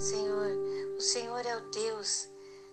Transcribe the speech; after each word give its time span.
Senhor, 0.00 0.50
o 0.96 1.00
Senhor 1.00 1.44
é 1.44 1.58
o 1.58 1.70
Deus 1.70 2.28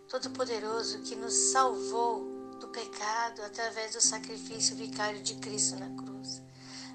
Todo-Poderoso 0.07 0.99
que 0.99 1.13
nos 1.13 1.33
salvou 1.51 2.23
do 2.57 2.69
pecado 2.69 3.41
através 3.41 3.93
do 3.93 3.99
sacrifício 3.99 4.77
vicário 4.77 5.21
de 5.21 5.35
Cristo 5.35 5.77
na 5.77 5.89
cruz. 6.01 6.41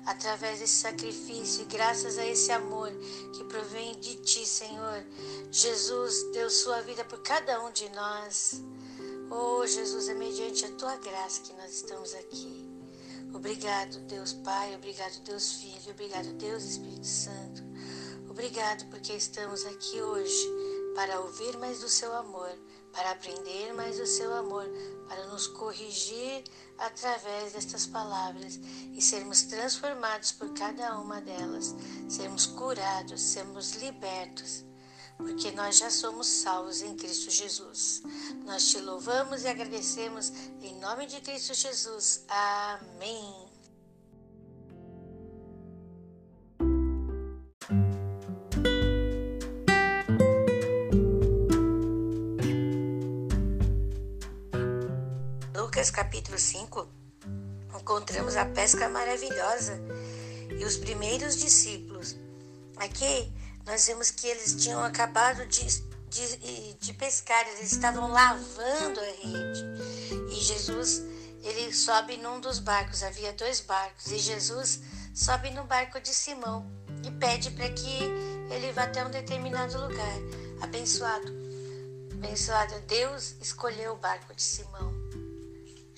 Através 0.06 0.60
desse 0.60 0.80
sacrifício 0.80 1.62
e 1.62 1.66
graças 1.66 2.16
a 2.16 2.26
esse 2.26 2.50
amor 2.50 2.90
que 3.34 3.44
provém 3.44 3.94
de 4.00 4.16
Ti, 4.22 4.46
Senhor, 4.46 5.04
Jesus 5.50 6.32
deu 6.32 6.48
sua 6.48 6.80
vida 6.80 7.04
por 7.04 7.22
cada 7.22 7.62
um 7.62 7.70
de 7.70 7.90
nós. 7.90 8.62
Oh, 9.30 9.66
Jesus, 9.66 10.08
é 10.08 10.14
mediante 10.14 10.64
a 10.64 10.72
Tua 10.72 10.96
graça 10.96 11.42
que 11.42 11.52
nós 11.52 11.72
estamos 11.74 12.14
aqui. 12.14 12.72
Obrigado, 13.34 13.98
Deus 14.06 14.32
Pai, 14.32 14.74
obrigado, 14.74 15.20
Deus 15.24 15.52
Filho, 15.52 15.90
obrigado, 15.90 16.32
Deus 16.32 16.64
Espírito 16.64 17.06
Santo. 17.06 17.71
Obrigado 18.32 18.86
porque 18.90 19.12
estamos 19.12 19.64
aqui 19.66 20.02
hoje 20.02 20.48
para 20.94 21.20
ouvir 21.20 21.56
mais 21.58 21.80
do 21.80 21.88
Seu 21.88 22.12
amor 22.16 22.50
para 22.92 23.10
aprender 23.10 23.72
mais 23.72 23.98
o 23.98 24.06
seu 24.06 24.32
amor, 24.34 24.66
para 25.08 25.26
nos 25.26 25.46
corrigir 25.46 26.44
através 26.78 27.52
destas 27.52 27.86
palavras 27.86 28.60
e 28.92 29.00
sermos 29.00 29.42
transformados 29.42 30.32
por 30.32 30.52
cada 30.52 30.98
uma 30.98 31.20
delas, 31.20 31.74
sermos 32.08 32.46
curados, 32.46 33.20
sermos 33.20 33.72
libertos, 33.76 34.64
porque 35.16 35.50
nós 35.52 35.78
já 35.78 35.90
somos 35.90 36.26
salvos 36.26 36.82
em 36.82 36.96
Cristo 36.96 37.30
Jesus. 37.30 38.02
Nós 38.44 38.68
te 38.68 38.78
louvamos 38.78 39.42
e 39.42 39.48
agradecemos 39.48 40.30
em 40.60 40.78
nome 40.80 41.06
de 41.06 41.20
Cristo 41.20 41.54
Jesus. 41.54 42.24
Amém. 42.28 43.51
Capítulo 55.92 56.38
5, 56.38 56.88
encontramos 57.78 58.34
a 58.36 58.46
pesca 58.46 58.88
maravilhosa 58.88 59.78
e 60.58 60.64
os 60.64 60.76
primeiros 60.78 61.36
discípulos. 61.36 62.16
Aqui 62.78 63.30
nós 63.66 63.86
vemos 63.86 64.10
que 64.10 64.26
eles 64.26 64.56
tinham 64.56 64.82
acabado 64.82 65.46
de, 65.46 65.66
de, 66.08 66.74
de 66.80 66.92
pescar, 66.94 67.46
eles 67.48 67.72
estavam 67.72 68.10
lavando 68.10 69.00
a 69.00 69.04
rede. 69.04 69.64
E 70.30 70.34
Jesus, 70.34 71.02
ele 71.42 71.72
sobe 71.72 72.16
num 72.16 72.40
dos 72.40 72.58
barcos, 72.58 73.02
havia 73.02 73.32
dois 73.34 73.60
barcos, 73.60 74.10
e 74.10 74.18
Jesus 74.18 74.80
sobe 75.14 75.50
no 75.50 75.64
barco 75.64 76.00
de 76.00 76.08
Simão 76.08 76.66
e 77.04 77.10
pede 77.10 77.50
para 77.50 77.68
que 77.70 77.98
ele 78.50 78.72
vá 78.72 78.84
até 78.84 79.04
um 79.04 79.10
determinado 79.10 79.78
lugar. 79.78 80.16
Abençoado, 80.62 81.26
abençoado, 82.14 82.80
Deus 82.86 83.36
escolheu 83.40 83.92
o 83.92 83.96
barco 83.96 84.34
de 84.34 84.42
Simão. 84.42 85.01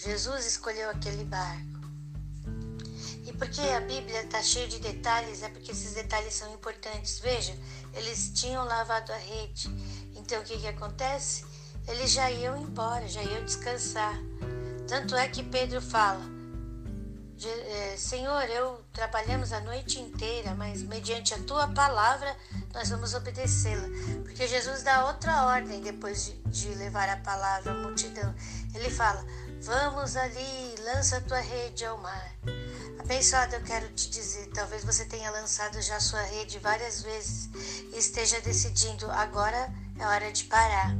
Jesus 0.04 0.44
escolheu 0.44 0.90
aquele 0.90 1.24
barco. 1.24 1.80
E 3.24 3.32
porque 3.32 3.62
a 3.62 3.80
Bíblia 3.80 4.20
está 4.20 4.42
cheia 4.42 4.68
de 4.68 4.78
detalhes, 4.78 5.42
é 5.42 5.48
porque 5.48 5.72
esses 5.72 5.94
detalhes 5.94 6.34
são 6.34 6.52
importantes. 6.52 7.20
Veja, 7.20 7.56
eles 7.94 8.30
tinham 8.34 8.66
lavado 8.66 9.10
a 9.10 9.16
rede. 9.16 9.66
Então 10.14 10.42
o 10.42 10.44
que, 10.44 10.58
que 10.58 10.68
acontece? 10.68 11.46
Eles 11.88 12.10
já 12.12 12.30
iam 12.30 12.54
embora, 12.58 13.08
já 13.08 13.22
iam 13.22 13.46
descansar. 13.46 14.14
Tanto 14.86 15.16
é 15.16 15.26
que 15.26 15.42
Pedro 15.42 15.80
fala: 15.80 16.20
é, 17.42 17.96
Senhor, 17.96 18.42
eu 18.50 18.84
trabalhamos 18.92 19.52
a 19.52 19.60
noite 19.60 19.98
inteira, 19.98 20.54
mas 20.54 20.82
mediante 20.82 21.32
a 21.32 21.38
tua 21.44 21.66
palavra 21.68 22.36
nós 22.74 22.90
vamos 22.90 23.14
obedecê-la. 23.14 23.88
Porque 24.22 24.46
Jesus 24.46 24.82
dá 24.82 25.06
outra 25.06 25.46
ordem 25.46 25.80
depois 25.80 26.26
de, 26.26 26.32
de 26.50 26.68
levar 26.74 27.08
a 27.08 27.16
palavra 27.16 27.72
à 27.72 27.74
multidão. 27.74 28.34
Ele 28.74 28.90
fala: 28.90 29.24
Vamos 29.64 30.14
ali, 30.14 30.74
lança 30.84 31.16
a 31.16 31.20
tua 31.22 31.40
rede 31.40 31.86
ao 31.86 31.96
mar. 31.96 32.36
Abençoado, 33.00 33.54
eu 33.54 33.62
quero 33.62 33.88
te 33.94 34.10
dizer, 34.10 34.50
talvez 34.52 34.84
você 34.84 35.06
tenha 35.06 35.30
lançado 35.30 35.80
já 35.80 35.98
sua 36.00 36.20
rede 36.20 36.58
várias 36.58 37.00
vezes 37.00 37.48
e 37.90 37.98
esteja 37.98 38.42
decidindo, 38.42 39.10
agora 39.10 39.72
é 39.98 40.06
hora 40.06 40.30
de 40.30 40.44
parar. 40.44 40.94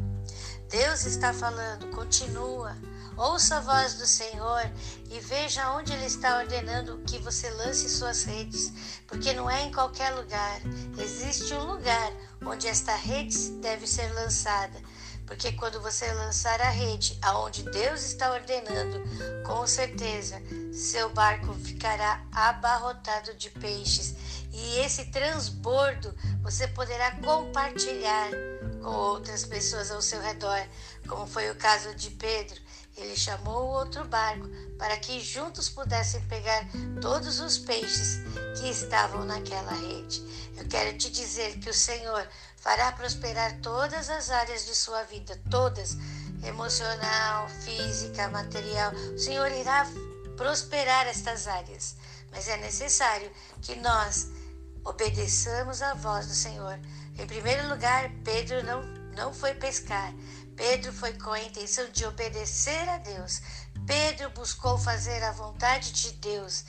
Deus 0.71 1.05
está 1.05 1.35
falando, 1.35 1.91
continua. 1.95 2.75
Ouça 3.19 3.59
a 3.59 3.61
voz 3.61 3.95
do 3.95 4.07
Senhor 4.07 4.63
e 5.11 5.21
veja 5.21 5.73
onde 5.73 5.93
Ele 5.93 6.07
está 6.07 6.39
ordenando 6.39 7.03
que 7.07 7.19
você 7.19 7.51
lance 7.51 7.87
suas 7.91 8.25
redes, 8.25 8.73
porque 9.07 9.35
não 9.35 9.49
é 9.49 9.65
em 9.65 9.73
qualquer 9.73 10.09
lugar. 10.15 10.61
Existe 10.99 11.53
um 11.53 11.65
lugar 11.65 12.11
onde 12.43 12.67
esta 12.67 12.97
rede 12.97 13.51
deve 13.61 13.87
ser 13.87 14.11
lançada. 14.15 14.81
Porque 15.27 15.53
quando 15.53 15.81
você 15.81 16.13
lançar 16.13 16.61
a 16.61 16.71
rede 16.71 17.19
aonde 17.23 17.63
Deus 17.63 18.03
está 18.03 18.33
ordenando, 18.33 19.03
com 19.45 19.67
certeza 19.67 20.41
seu 20.73 21.09
barco 21.11 21.55
ficará 21.55 22.23
abarrotado 22.33 23.35
de 23.35 23.49
peixes 23.51 24.15
e 24.53 24.79
esse 24.81 25.07
transbordo 25.07 26.15
você 26.43 26.69
poderá 26.69 27.11
compartilhar 27.23 28.31
com 28.83 28.91
outras 28.91 29.45
pessoas 29.45 29.91
ao 29.91 30.03
seu 30.03 30.21
redor, 30.21 30.61
como 31.09 31.27
foi 31.27 31.51
o 31.51 31.57
caso 31.57 31.95
de 31.95 32.11
Pedro. 32.11 32.61
Ele 32.97 33.17
chamou 33.17 33.65
o 33.65 33.73
outro 33.73 34.05
barco 34.05 34.47
para 34.79 34.97
que 34.99 35.21
juntos 35.21 35.69
pudessem 35.69 36.21
pegar 36.27 36.65
todos 37.01 37.41
os 37.41 37.59
peixes 37.59 38.21
que 38.57 38.69
estavam 38.69 39.25
naquela 39.25 39.73
rede. 39.73 40.23
Eu 40.57 40.69
quero 40.69 40.97
te 40.97 41.11
dizer 41.11 41.59
que 41.59 41.71
o 41.71 41.75
Senhor 41.75 42.29
fará 42.65 42.91
prosperar 42.93 43.61
todas 43.61 44.09
as 44.09 44.31
áreas 44.31 44.65
de 44.65 44.75
sua 44.75 45.03
vida, 45.03 45.39
todas, 45.51 45.99
emocional, 46.43 47.47
física, 47.63 48.27
material. 48.29 48.91
O 49.15 49.19
Senhor 49.19 49.53
irá 49.53 49.87
prosperar 50.35 51.07
estas 51.07 51.47
áreas, 51.47 51.95
mas 52.31 52.49
é 52.49 52.57
necessário 52.57 53.31
que 53.61 53.77
nós 53.77 54.29
obedeçamos 54.83 55.83
à 55.83 55.93
voz 55.93 56.27
do 56.27 56.33
Senhor. 56.33 56.81
Em 57.19 57.27
primeiro 57.27 57.69
lugar, 57.69 58.11
Pedro 58.25 58.65
não, 58.65 58.83
não 59.15 59.35
foi 59.35 59.53
pescar. 59.53 60.15
Pedro 60.57 60.91
foi 60.91 61.13
com 61.19 61.33
a 61.33 61.43
intenção 61.43 61.87
de 61.91 62.07
obedecer 62.07 62.89
a 62.89 62.97
Deus. 62.97 63.43
Pedro 63.87 64.31
buscou 64.31 64.79
fazer 64.79 65.23
a 65.23 65.33
vontade 65.33 65.93
de 65.93 66.13
Deus. 66.13 66.65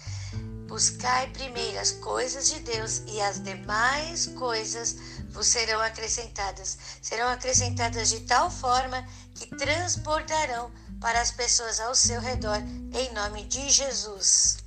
Buscai 0.67 1.29
primeiro 1.31 1.79
as 1.79 1.91
coisas 1.91 2.49
de 2.49 2.59
Deus 2.59 3.03
e 3.07 3.21
as 3.21 3.41
demais 3.41 4.27
coisas 4.27 4.95
vos 5.29 5.47
serão 5.47 5.79
acrescentadas. 5.79 6.77
Serão 7.01 7.27
acrescentadas 7.29 8.09
de 8.09 8.21
tal 8.21 8.49
forma 8.49 9.07
que 9.35 9.47
transbordarão 9.55 10.71
para 10.99 11.21
as 11.21 11.31
pessoas 11.31 11.79
ao 11.79 11.93
seu 11.93 12.19
redor, 12.19 12.57
em 12.93 13.13
nome 13.13 13.45
de 13.45 13.69
Jesus. 13.69 14.64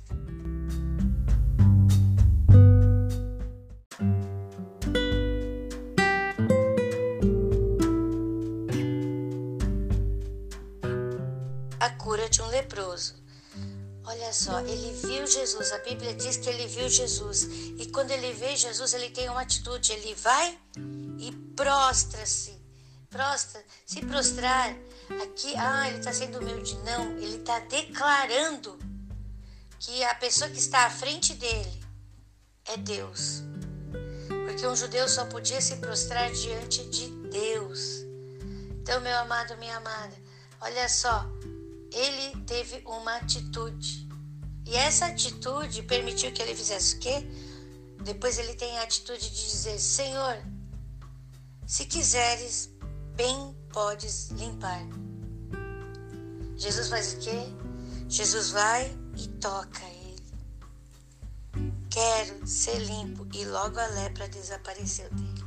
Só, 14.39 14.61
ele 14.61 14.93
viu 14.93 15.27
Jesus. 15.27 15.71
A 15.73 15.79
Bíblia 15.79 16.13
diz 16.13 16.37
que 16.37 16.47
ele 16.47 16.65
viu 16.65 16.87
Jesus. 16.87 17.43
E 17.77 17.85
quando 17.91 18.11
ele 18.11 18.31
vê 18.31 18.55
Jesus, 18.55 18.93
ele 18.93 19.09
tem 19.09 19.29
uma 19.29 19.41
atitude. 19.41 19.91
Ele 19.91 20.15
vai 20.15 20.57
e 21.17 21.31
prostra-se. 21.55 22.57
Prostra, 23.09 23.61
se 23.85 24.01
prostrar. 24.05 24.73
Aqui, 25.23 25.53
ah, 25.57 25.89
ele 25.89 25.97
está 25.97 26.13
sendo 26.13 26.39
humilde. 26.39 26.77
Não, 26.85 27.17
ele 27.17 27.37
está 27.37 27.59
declarando 27.59 28.79
que 29.77 30.03
a 30.05 30.15
pessoa 30.15 30.49
que 30.49 30.59
está 30.59 30.85
à 30.85 30.89
frente 30.89 31.33
dele 31.33 31.83
é 32.65 32.77
Deus. 32.77 33.43
Porque 34.45 34.65
um 34.65 34.75
judeu 34.75 35.09
só 35.09 35.25
podia 35.25 35.59
se 35.59 35.75
prostrar 35.77 36.31
diante 36.31 36.85
de 36.85 37.07
Deus. 37.29 38.05
Então, 38.81 39.01
meu 39.01 39.17
amado, 39.17 39.57
minha 39.57 39.75
amada, 39.77 40.15
olha 40.61 40.87
só, 40.87 41.25
ele 41.91 42.41
teve 42.45 42.81
uma 42.85 43.17
atitude. 43.17 44.08
E 44.69 44.75
essa 44.75 45.07
atitude 45.07 45.81
permitiu 45.81 46.31
que 46.31 46.43
ele 46.43 46.55
fizesse 46.55 46.95
o 46.95 46.99
quê? 46.99 47.27
Depois 48.03 48.37
ele 48.37 48.53
tem 48.53 48.77
a 48.77 48.83
atitude 48.83 49.27
de 49.27 49.49
dizer: 49.49 49.79
Senhor, 49.79 50.37
se 51.65 51.87
quiseres, 51.87 52.69
bem 53.15 53.57
podes 53.73 54.29
limpar. 54.29 54.87
Jesus 56.55 56.87
faz 56.87 57.13
o 57.13 57.17
quê? 57.17 57.47
Jesus 58.07 58.51
vai 58.51 58.95
e 59.17 59.27
toca 59.39 59.83
ele. 59.85 60.23
Quero 61.89 62.45
ser 62.45 62.77
limpo 62.77 63.27
e 63.33 63.45
logo 63.45 63.79
a 63.79 63.87
lepra 63.87 64.29
desapareceu 64.29 65.09
dele. 65.09 65.45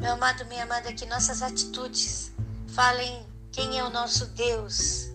Meu 0.00 0.14
amado, 0.14 0.44
minha 0.46 0.64
amada, 0.64 0.92
que 0.92 1.06
nossas 1.06 1.40
atitudes 1.40 2.32
falem 2.66 3.24
quem 3.52 3.78
é 3.78 3.84
o 3.84 3.90
nosso 3.90 4.26
Deus 4.26 5.13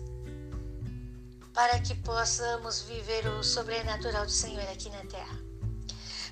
para 1.52 1.78
que 1.80 1.94
possamos 1.96 2.82
viver 2.82 3.26
o 3.26 3.42
sobrenatural 3.42 4.24
do 4.24 4.30
Senhor 4.32 4.68
aqui 4.70 4.88
na 4.90 5.04
terra. 5.04 5.38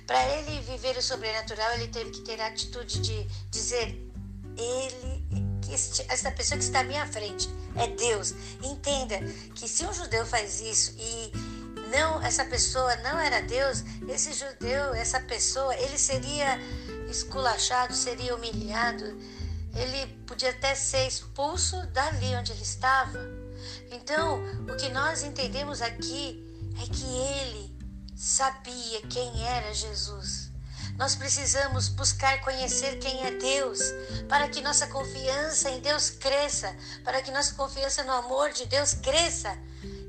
Para 0.07 0.23
ele 0.37 0.61
viver 0.61 0.97
o 0.97 1.03
sobrenatural, 1.03 1.73
ele 1.73 1.87
teve 1.87 2.09
que 2.11 2.21
ter 2.21 2.41
a 2.41 2.47
atitude 2.47 2.99
de 2.99 3.23
dizer: 3.51 4.11
ele, 4.57 5.25
este, 5.71 6.03
essa 6.09 6.31
pessoa 6.31 6.57
que 6.57 6.63
está 6.63 6.79
à 6.79 6.83
minha 6.83 7.05
frente 7.05 7.47
é 7.75 7.87
Deus. 7.87 8.33
Entenda 8.63 9.19
que 9.53 9.67
se 9.67 9.85
um 9.85 9.93
judeu 9.93 10.25
faz 10.25 10.61
isso 10.61 10.95
e 10.97 11.31
não 11.91 12.21
essa 12.23 12.45
pessoa 12.45 12.95
não 12.97 13.19
era 13.19 13.41
Deus, 13.41 13.83
esse 14.07 14.33
judeu, 14.33 14.93
essa 14.93 15.19
pessoa, 15.19 15.75
ele 15.75 15.97
seria 15.97 16.59
esculachado, 17.09 17.93
seria 17.93 18.35
humilhado, 18.35 19.05
ele 19.75 20.07
podia 20.25 20.51
até 20.51 20.75
ser 20.75 21.07
expulso 21.07 21.85
dali 21.87 22.35
onde 22.35 22.51
ele 22.51 22.61
estava. 22.61 23.19
Então, 23.91 24.41
o 24.67 24.75
que 24.75 24.89
nós 24.89 25.23
entendemos 25.23 25.81
aqui 25.81 26.45
é 26.81 26.85
que 26.85 27.05
ele 27.05 27.77
sabia 28.15 29.01
quem 29.07 29.45
era 29.45 29.73
Jesus. 29.73 30.49
Nós 30.97 31.15
precisamos 31.15 31.87
buscar 31.87 32.41
conhecer 32.41 32.99
quem 32.99 33.25
é 33.25 33.31
Deus, 33.31 33.79
para 34.27 34.49
que 34.49 34.59
nossa 34.61 34.85
confiança 34.87 35.69
em 35.69 35.79
Deus 35.79 36.09
cresça, 36.09 36.75
para 37.05 37.21
que 37.21 37.31
nossa 37.31 37.55
confiança 37.55 38.03
no 38.03 38.11
amor 38.11 38.51
de 38.51 38.65
Deus 38.65 38.95
cresça. 38.95 39.57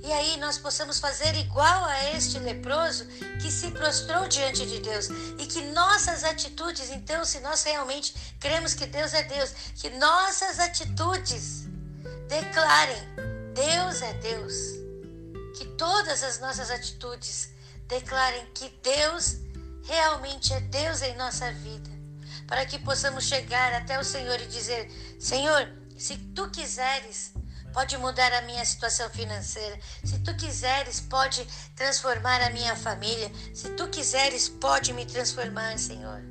E 0.03 0.13
aí 0.13 0.37
nós 0.39 0.59
possamos 0.59 0.99
fazer 0.99 1.37
igual 1.37 1.85
a 1.85 2.11
este 2.17 2.39
leproso 2.41 3.07
que 3.41 3.53
se 3.53 3.71
prostrou 3.71 4.27
diante 4.27 4.67
de 4.67 4.81
Deus. 4.81 5.09
E 5.39 5.47
que 5.47 5.61
nossas 5.71 6.25
atitudes, 6.25 6.91
então, 6.91 7.25
se 7.25 7.39
nós 7.39 7.63
realmente 7.63 8.13
cremos 8.41 8.75
que 8.75 8.87
Deus 8.87 9.15
é 9.15 9.23
Deus, 9.23 9.53
que 9.77 9.91
nossas 9.91 10.59
atitudes 10.59 11.67
declarem: 12.29 13.30
Deus 13.55 14.03
é 14.03 14.13
Deus. 14.15 14.55
Que 15.57 15.65
todas 15.77 16.23
as 16.23 16.39
nossas 16.39 16.71
atitudes 16.71 17.51
declarem 17.87 18.47
que 18.55 18.69
Deus 18.83 19.37
realmente 19.85 20.53
é 20.53 20.61
Deus 20.61 21.03
em 21.03 21.17
nossa 21.17 21.53
vida. 21.53 21.91
Para 22.47 22.65
que 22.67 22.79
possamos 22.79 23.25
chegar 23.25 23.73
até 23.75 23.99
o 23.99 24.05
Senhor 24.05 24.41
e 24.41 24.47
dizer: 24.47 24.91
Senhor, 25.19 25.69
se 25.97 26.17
tu 26.35 26.51
quiseres, 26.51 27.33
pode 27.73 27.97
mudar 27.99 28.33
a 28.33 28.43
minha 28.43 28.65
situação 28.65 29.09
financeira. 29.11 29.79
Se 30.05 30.19
tu 30.21 30.35
quiseres, 30.37 31.01
pode 31.01 31.47
transformar 31.77 32.41
a 32.43 32.51
minha 32.51 32.75
família. 32.77 33.31
Se 33.55 33.71
tu 33.71 33.89
quiseres, 33.89 34.49
pode 34.49 34.93
me 34.93 35.05
transformar, 35.07 35.79
Senhor. 35.79 36.23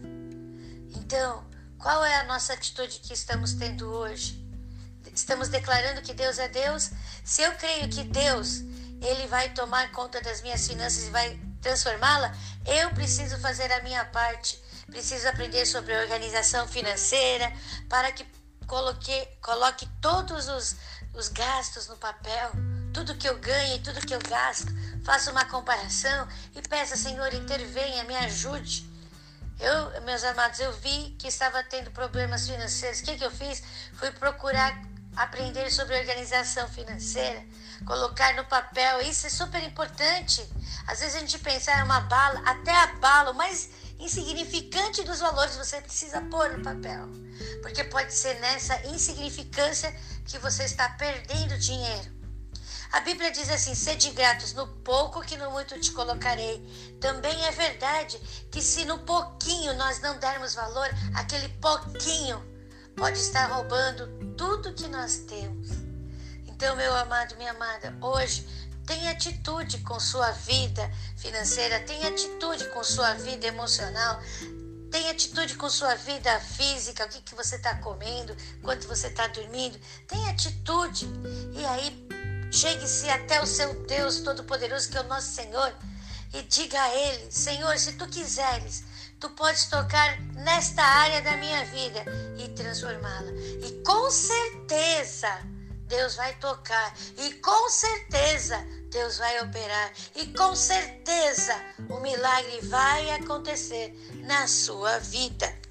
Então, 0.95 1.47
qual 1.77 2.03
é 2.03 2.15
a 2.19 2.23
nossa 2.25 2.53
atitude 2.53 2.99
que 2.99 3.13
estamos 3.13 3.53
tendo 3.53 3.89
hoje? 3.91 4.38
Estamos 5.19 5.49
declarando 5.49 6.01
que 6.01 6.13
Deus 6.13 6.39
é 6.39 6.47
Deus? 6.47 6.91
Se 7.25 7.41
eu 7.41 7.51
creio 7.55 7.89
que 7.89 8.03
Deus, 8.03 8.59
ele 9.01 9.27
vai 9.27 9.49
tomar 9.49 9.91
conta 9.91 10.21
das 10.21 10.41
minhas 10.41 10.65
finanças 10.65 11.03
e 11.07 11.09
vai 11.09 11.39
transformá-la, 11.61 12.33
eu 12.65 12.89
preciso 12.91 13.37
fazer 13.39 13.69
a 13.73 13.83
minha 13.83 14.05
parte. 14.05 14.57
Preciso 14.87 15.27
aprender 15.27 15.65
sobre 15.65 15.95
organização 15.95 16.67
financeira 16.67 17.51
para 17.89 18.11
que 18.13 18.25
coloque, 18.65 19.27
coloque 19.41 19.85
todos 20.01 20.47
os 20.47 20.77
os 21.13 21.27
gastos 21.27 21.87
no 21.87 21.97
papel, 21.97 22.51
tudo 22.93 23.15
que 23.15 23.27
eu 23.27 23.37
ganho 23.39 23.75
e 23.75 23.79
tudo 23.79 24.05
que 24.05 24.13
eu 24.13 24.19
gasto, 24.19 24.71
faça 25.03 25.31
uma 25.31 25.43
comparação 25.45 26.27
e 26.55 26.61
peça, 26.61 26.95
Senhor, 26.95 27.33
intervenha, 27.33 28.03
me 28.05 28.15
ajude. 28.15 28.87
Eu, 29.59 30.01
meus 30.03 30.23
amados, 30.23 30.59
eu 30.59 30.71
vi 30.71 31.15
que 31.19 31.27
estava 31.27 31.61
tendo 31.63 31.91
problemas 31.91 32.47
financeiros. 32.47 33.01
O 33.01 33.03
que, 33.03 33.17
que 33.17 33.25
eu 33.25 33.31
fiz? 33.31 33.61
Fui 33.95 34.09
procurar 34.11 34.81
aprender 35.15 35.71
sobre 35.71 35.97
organização 35.97 36.67
financeira, 36.67 37.43
colocar 37.85 38.35
no 38.35 38.45
papel. 38.45 39.01
Isso 39.01 39.27
é 39.27 39.29
super 39.29 39.61
importante. 39.63 40.47
Às 40.87 40.99
vezes 40.99 41.15
a 41.15 41.19
gente 41.19 41.39
pensa, 41.39 41.71
é 41.71 41.83
uma 41.83 42.01
bala, 42.01 42.41
até 42.45 42.71
a 42.71 42.87
bala, 42.97 43.31
o 43.31 43.35
mais 43.35 43.69
insignificante 43.99 45.03
dos 45.03 45.19
valores 45.19 45.57
você 45.57 45.81
precisa 45.81 46.21
pôr 46.21 46.57
no 46.57 46.63
papel. 46.63 47.07
Porque 47.61 47.83
pode 47.83 48.13
ser 48.13 48.39
nessa 48.39 48.87
insignificância 48.87 49.93
que 50.25 50.37
você 50.39 50.63
está 50.63 50.89
perdendo 50.89 51.57
dinheiro. 51.57 52.19
A 52.91 53.01
Bíblia 53.01 53.31
diz 53.31 53.49
assim: 53.49 53.75
sede 53.75 54.09
gratos 54.11 54.53
no 54.53 54.67
pouco 54.67 55.21
que 55.21 55.37
no 55.37 55.51
muito 55.51 55.79
te 55.79 55.91
colocarei. 55.91 56.59
Também 56.99 57.45
é 57.45 57.51
verdade 57.51 58.17
que 58.51 58.61
se 58.61 58.83
no 58.85 58.99
pouquinho 58.99 59.75
nós 59.75 59.99
não 60.01 60.17
dermos 60.17 60.55
valor, 60.55 60.89
aquele 61.13 61.49
pouquinho 61.59 62.43
pode 62.95 63.19
estar 63.19 63.45
roubando 63.45 64.28
tudo 64.39 64.73
que 64.73 64.87
nós 64.87 65.17
temos. 65.27 65.67
Então, 66.47 66.73
meu 66.77 66.95
amado, 66.95 67.35
minha 67.35 67.51
amada, 67.51 67.93
hoje 67.99 68.47
tenha 68.87 69.11
atitude 69.11 69.79
com 69.79 69.99
sua 69.99 70.31
vida 70.31 70.89
financeira, 71.17 71.81
tenha 71.81 72.07
atitude 72.07 72.63
com 72.69 72.81
sua 72.81 73.13
vida 73.15 73.47
emocional, 73.47 74.17
Tenha 74.89 75.11
atitude 75.11 75.53
com 75.53 75.69
sua 75.69 75.93
vida 75.93 76.39
física, 76.39 77.05
o 77.05 77.09
que, 77.09 77.21
que 77.21 77.35
você 77.35 77.57
está 77.57 77.75
comendo, 77.75 78.35
quanto 78.63 78.87
você 78.87 79.05
está 79.05 79.27
dormindo. 79.27 79.79
Tenha 80.07 80.31
atitude. 80.31 81.07
E 81.53 81.63
aí, 81.63 82.07
chegue-se 82.51 83.07
até 83.07 83.39
o 83.39 83.45
seu 83.45 83.85
Deus 83.85 84.21
Todo-Poderoso, 84.21 84.89
que 84.89 84.97
é 84.97 85.01
o 85.01 85.07
nosso 85.07 85.31
Senhor, 85.31 85.71
e 86.33 86.41
diga 86.41 86.81
a 86.81 86.95
Ele: 86.95 87.31
Senhor, 87.31 87.77
se 87.77 87.93
tu 87.93 88.07
quiseres, 88.07 88.83
tu 89.19 89.29
podes 89.31 89.65
tocar 89.65 90.19
nesta 90.35 90.81
área 90.81 91.21
da 91.21 91.35
minha 91.37 91.65
vida 91.65 92.05
e 92.37 92.47
transformá-la. 92.49 93.31
E 93.65 93.83
com 93.83 94.09
certeza, 94.09 95.29
Deus 95.87 96.15
vai 96.15 96.33
tocar. 96.35 96.93
E 97.17 97.33
com 97.35 97.69
certeza, 97.69 98.57
Deus 98.89 99.17
vai 99.17 99.41
operar 99.43 99.91
e 100.15 100.27
com 100.33 100.55
certeza 100.55 101.55
o 101.89 101.99
milagre 101.99 102.61
vai 102.61 103.11
acontecer 103.11 103.93
na 104.25 104.47
sua 104.47 104.97
vida. 104.99 105.68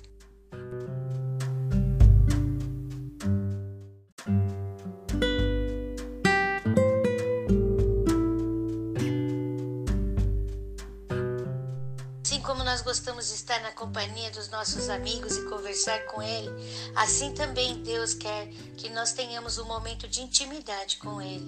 Nós 12.69 12.83
gostamos 12.83 13.29
de 13.29 13.35
estar 13.35 13.59
na 13.63 13.73
companhia 13.73 14.31
dos 14.31 14.51
nossos 14.51 14.91
amigos 14.91 15.39
e 15.39 15.49
conversar 15.49 16.05
com 16.05 16.23
Ele, 16.23 16.51
assim 16.95 17.33
também 17.33 17.83
Deus 17.83 18.13
quer 18.13 18.47
que 18.77 18.91
nós 18.91 19.13
tenhamos 19.13 19.57
um 19.57 19.65
momento 19.65 20.07
de 20.07 20.21
intimidade 20.21 20.99
com 20.99 21.19
Ele. 21.19 21.47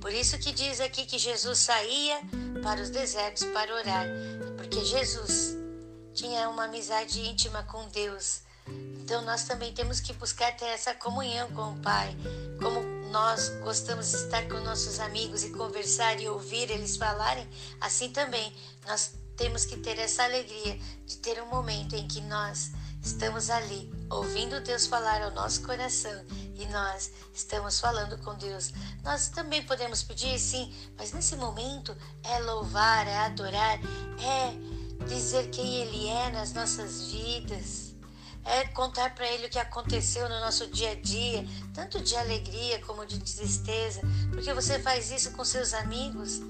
Por 0.00 0.10
isso 0.10 0.38
que 0.38 0.50
diz 0.50 0.80
aqui 0.80 1.04
que 1.04 1.18
Jesus 1.18 1.58
saía 1.58 2.18
para 2.62 2.80
os 2.80 2.88
desertos 2.88 3.44
para 3.52 3.74
orar, 3.74 4.06
porque 4.56 4.82
Jesus 4.82 5.58
tinha 6.14 6.48
uma 6.48 6.64
amizade 6.64 7.20
íntima 7.20 7.62
com 7.64 7.86
Deus. 7.88 8.40
Então 9.02 9.20
nós 9.20 9.44
também 9.44 9.74
temos 9.74 10.00
que 10.00 10.14
buscar 10.14 10.56
ter 10.56 10.64
essa 10.64 10.94
comunhão 10.94 11.52
com 11.52 11.72
o 11.72 11.78
Pai, 11.80 12.16
como 12.58 12.80
nós 13.10 13.50
gostamos 13.62 14.10
de 14.10 14.16
estar 14.16 14.48
com 14.48 14.58
nossos 14.60 15.00
amigos 15.00 15.44
e 15.44 15.50
conversar 15.50 16.18
e 16.18 16.30
ouvir 16.30 16.70
eles 16.70 16.96
falarem, 16.96 17.46
assim 17.78 18.08
também 18.08 18.56
nós 18.86 19.12
temos 19.36 19.64
que 19.64 19.76
ter 19.76 19.98
essa 19.98 20.24
alegria 20.24 20.78
de 21.06 21.16
ter 21.18 21.42
um 21.42 21.46
momento 21.46 21.94
em 21.94 22.06
que 22.06 22.20
nós 22.20 22.72
estamos 23.02 23.50
ali 23.50 23.90
ouvindo 24.10 24.60
Deus 24.60 24.86
falar 24.86 25.22
ao 25.22 25.32
nosso 25.32 25.62
coração 25.62 26.24
e 26.54 26.66
nós 26.66 27.10
estamos 27.34 27.80
falando 27.80 28.18
com 28.18 28.34
Deus. 28.34 28.72
Nós 29.02 29.28
também 29.28 29.62
podemos 29.64 30.02
pedir, 30.02 30.38
sim, 30.38 30.72
mas 30.96 31.12
nesse 31.12 31.34
momento 31.36 31.96
é 32.22 32.38
louvar, 32.40 33.06
é 33.06 33.18
adorar, 33.18 33.78
é 34.20 35.06
dizer 35.06 35.50
quem 35.50 35.82
Ele 35.82 36.08
é 36.08 36.30
nas 36.30 36.52
nossas 36.52 37.10
vidas. 37.10 37.92
É 38.44 38.66
contar 38.68 39.14
para 39.14 39.24
ele 39.24 39.46
o 39.46 39.50
que 39.50 39.58
aconteceu 39.58 40.28
no 40.28 40.40
nosso 40.40 40.66
dia 40.66 40.90
a 40.90 40.94
dia, 40.96 41.46
tanto 41.72 42.00
de 42.00 42.16
alegria 42.16 42.80
como 42.80 43.06
de 43.06 43.20
tristeza, 43.20 44.00
porque 44.32 44.52
você 44.52 44.80
faz 44.80 45.12
isso 45.12 45.30
com 45.30 45.44
seus 45.44 45.72
amigos. 45.72 46.40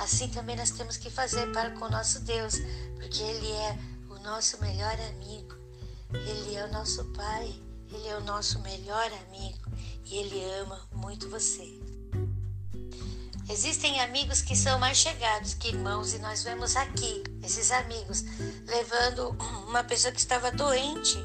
Assim 0.00 0.28
também 0.28 0.56
nós 0.56 0.70
temos 0.70 0.96
que 0.96 1.10
fazer 1.10 1.52
para 1.52 1.70
com 1.72 1.84
o 1.84 1.90
nosso 1.90 2.20
Deus, 2.20 2.54
porque 2.96 3.22
Ele 3.22 3.52
é 3.52 3.78
o 4.08 4.18
nosso 4.20 4.58
melhor 4.60 4.96
amigo, 5.10 5.54
Ele 6.12 6.56
é 6.56 6.64
o 6.64 6.72
nosso 6.72 7.04
Pai, 7.12 7.54
Ele 7.92 8.08
é 8.08 8.16
o 8.16 8.22
nosso 8.22 8.58
melhor 8.60 9.10
amigo 9.26 9.70
e 10.06 10.16
Ele 10.16 10.42
ama 10.58 10.88
muito 10.92 11.28
você. 11.28 11.78
Existem 13.50 14.00
amigos 14.00 14.40
que 14.40 14.56
são 14.56 14.78
mais 14.78 14.96
chegados 14.96 15.52
que 15.52 15.68
irmãos, 15.68 16.14
e 16.14 16.18
nós 16.18 16.42
vemos 16.44 16.76
aqui 16.76 17.22
esses 17.42 17.70
amigos 17.70 18.24
levando 18.66 19.36
uma 19.68 19.84
pessoa 19.84 20.12
que 20.12 20.20
estava 20.20 20.50
doente 20.50 21.18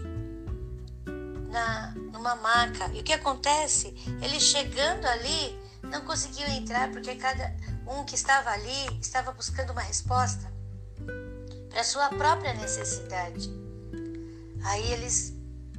na, 1.50 1.94
numa 2.12 2.36
maca. 2.36 2.92
E 2.94 3.00
o 3.00 3.04
que 3.04 3.14
acontece? 3.14 3.94
Ele 4.22 4.40
chegando 4.40 5.06
ali 5.06 5.58
não 5.84 6.02
conseguiu 6.02 6.48
entrar 6.48 6.92
porque 6.92 7.16
cada 7.16 7.56
um 7.88 8.04
que 8.04 8.16
estava 8.16 8.50
ali 8.50 9.00
estava 9.00 9.32
buscando 9.32 9.72
uma 9.72 9.82
resposta 9.82 10.52
para 11.70 11.84
sua 11.84 12.10
própria 12.10 12.54
necessidade. 12.54 13.50
Aí 14.64 14.92
eles 14.94 15.34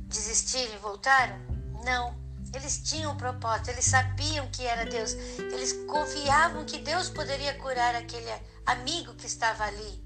desistiram 0.09 0.75
e 0.75 0.79
voltaram? 0.79 1.37
Não. 1.85 2.15
Eles 2.55 2.79
tinham 2.79 3.13
um 3.13 3.17
propósito, 3.17 3.71
eles 3.71 3.85
sabiam 3.85 4.49
que 4.51 4.65
era 4.65 4.85
Deus, 4.85 5.13
eles 5.13 5.73
confiavam 5.87 6.65
que 6.65 6.79
Deus 6.79 7.11
poderia 7.11 7.55
curar 7.55 7.95
aquele 7.95 8.31
amigo 8.65 9.15
que 9.15 9.27
estava 9.27 9.65
ali. 9.65 10.05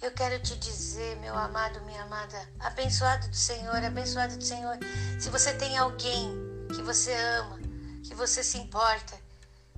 Eu 0.00 0.10
quero 0.12 0.40
te 0.40 0.56
dizer, 0.56 1.16
meu 1.18 1.36
amado, 1.36 1.80
minha 1.82 2.02
amada, 2.02 2.48
abençoado 2.60 3.28
do 3.28 3.36
Senhor, 3.36 3.76
abençoado 3.84 4.36
do 4.36 4.44
Senhor. 4.44 4.78
Se 5.20 5.28
você 5.28 5.54
tem 5.54 5.76
alguém 5.76 6.32
que 6.74 6.82
você 6.82 7.14
ama, 7.14 7.58
que 8.04 8.14
você 8.14 8.42
se 8.42 8.58
importa 8.58 9.16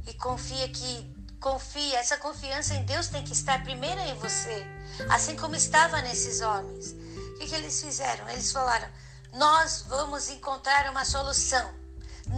e 0.06 0.14
confia 0.14 0.68
que 0.68 1.13
confia, 1.44 1.98
essa 1.98 2.16
confiança 2.16 2.72
em 2.72 2.84
Deus 2.86 3.08
tem 3.08 3.22
que 3.22 3.34
estar 3.34 3.62
primeiro 3.62 4.00
em 4.00 4.14
você, 4.14 4.66
assim 5.10 5.36
como 5.36 5.54
estava 5.54 6.00
nesses 6.00 6.40
homens. 6.40 6.92
O 6.92 7.38
que, 7.38 7.46
que 7.46 7.54
eles 7.54 7.82
fizeram? 7.82 8.26
Eles 8.30 8.50
falaram: 8.50 8.88
Nós 9.34 9.84
vamos 9.86 10.30
encontrar 10.30 10.90
uma 10.90 11.04
solução. 11.04 11.70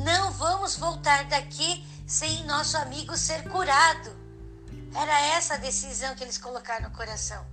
Não 0.05 0.33
vamos 0.33 0.75
voltar 0.75 1.23
daqui 1.27 1.87
sem 2.05 2.45
nosso 2.47 2.77
amigo 2.79 3.17
ser 3.17 3.49
curado. 3.49 4.11
Era 4.93 5.21
essa 5.37 5.55
a 5.55 5.59
decisão 5.59 6.17
que 6.17 6.25
eles 6.25 6.39
colocaram 6.39 6.89
no 6.89 6.97
coração. 6.97 7.47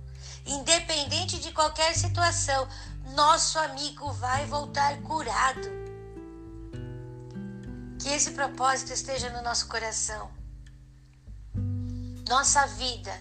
Independente 0.44 1.38
de 1.38 1.52
qualquer 1.52 1.94
situação, 1.94 2.68
nosso 3.14 3.60
amigo 3.60 4.10
vai 4.14 4.44
voltar 4.46 5.00
curado. 5.02 5.68
Que 8.00 8.08
esse 8.08 8.32
propósito 8.32 8.92
esteja 8.92 9.30
no 9.30 9.40
nosso 9.40 9.68
coração. 9.68 10.43
Nossa 12.28 12.66
vida 12.66 13.12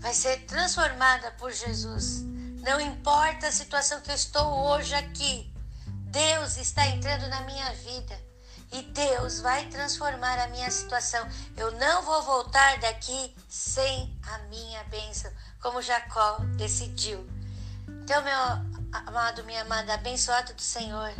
vai 0.00 0.12
ser 0.12 0.44
transformada 0.46 1.30
por 1.32 1.52
Jesus. 1.52 2.22
Não 2.62 2.80
importa 2.80 3.46
a 3.46 3.52
situação 3.52 4.00
que 4.00 4.10
eu 4.10 4.14
estou 4.14 4.66
hoje 4.68 4.94
aqui, 4.94 5.52
Deus 6.10 6.56
está 6.56 6.86
entrando 6.86 7.28
na 7.28 7.42
minha 7.42 7.72
vida 7.74 8.18
e 8.72 8.82
Deus 8.82 9.40
vai 9.40 9.66
transformar 9.66 10.38
a 10.40 10.48
minha 10.48 10.70
situação. 10.70 11.26
Eu 11.56 11.70
não 11.72 12.02
vou 12.02 12.22
voltar 12.22 12.78
daqui 12.80 13.34
sem 13.48 14.18
a 14.22 14.38
minha 14.48 14.82
bênção 14.84 15.30
como 15.60 15.82
Jacó 15.82 16.38
decidiu. 16.56 17.26
Então, 18.02 18.22
meu 18.22 18.38
amado, 18.92 19.44
minha 19.44 19.62
amada, 19.62 19.94
abençoado 19.94 20.54
do 20.54 20.62
Senhor, 20.62 21.10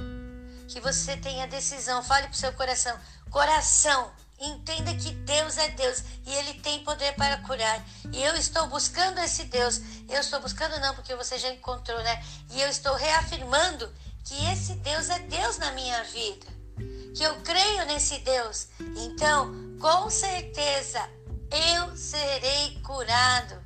que 0.68 0.80
você 0.80 1.16
tenha 1.16 1.46
decisão, 1.46 2.02
fale 2.02 2.26
para 2.28 2.35
o 2.35 2.37
seu 2.37 2.52
coração, 2.52 2.99
coração, 3.30 4.12
entenda 4.38 4.94
que 4.94 5.12
Deus 5.12 5.56
é 5.58 5.68
Deus 5.70 6.02
e 6.26 6.32
Ele 6.34 6.54
tem 6.60 6.84
poder 6.84 7.14
para 7.14 7.38
curar. 7.38 7.84
E 8.12 8.22
eu 8.22 8.34
estou 8.36 8.66
buscando 8.68 9.18
esse 9.20 9.44
Deus. 9.44 9.80
Eu 10.08 10.20
estou 10.20 10.40
buscando 10.40 10.78
não, 10.80 10.94
porque 10.94 11.14
você 11.14 11.38
já 11.38 11.50
encontrou, 11.50 12.02
né? 12.02 12.22
E 12.50 12.60
eu 12.60 12.68
estou 12.68 12.94
reafirmando 12.94 13.92
que 14.24 14.34
esse 14.52 14.74
Deus 14.74 15.08
é 15.08 15.18
Deus 15.20 15.58
na 15.58 15.72
minha 15.72 16.02
vida. 16.04 16.46
Que 17.14 17.22
eu 17.22 17.34
creio 17.42 17.86
nesse 17.86 18.18
Deus. 18.18 18.68
Então, 18.96 19.52
com 19.80 20.10
certeza, 20.10 21.00
eu 21.50 21.96
serei 21.96 22.78
curado. 22.82 23.64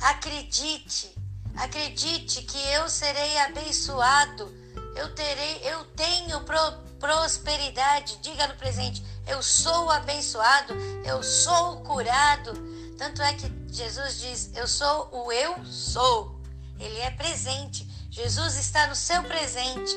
Acredite, 0.00 1.14
acredite 1.56 2.42
que 2.42 2.58
eu 2.72 2.88
serei 2.88 3.38
abençoado. 3.38 4.52
Eu 4.96 5.14
terei, 5.14 5.60
eu 5.64 5.84
tenho 5.96 6.40
pro, 6.44 6.58
prosperidade. 7.04 8.16
Diga 8.22 8.46
no 8.46 8.54
presente, 8.54 9.04
eu 9.26 9.42
sou 9.42 9.90
abençoado, 9.90 10.74
eu 11.04 11.22
sou 11.22 11.82
curado. 11.82 12.54
Tanto 12.96 13.20
é 13.20 13.34
que 13.34 13.52
Jesus 13.68 14.20
diz: 14.20 14.50
Eu 14.54 14.66
sou 14.66 15.10
o 15.12 15.30
eu 15.30 15.62
sou. 15.66 16.40
Ele 16.80 16.98
é 17.00 17.10
presente. 17.10 17.86
Jesus 18.10 18.56
está 18.56 18.86
no 18.86 18.96
seu 18.96 19.22
presente 19.24 19.94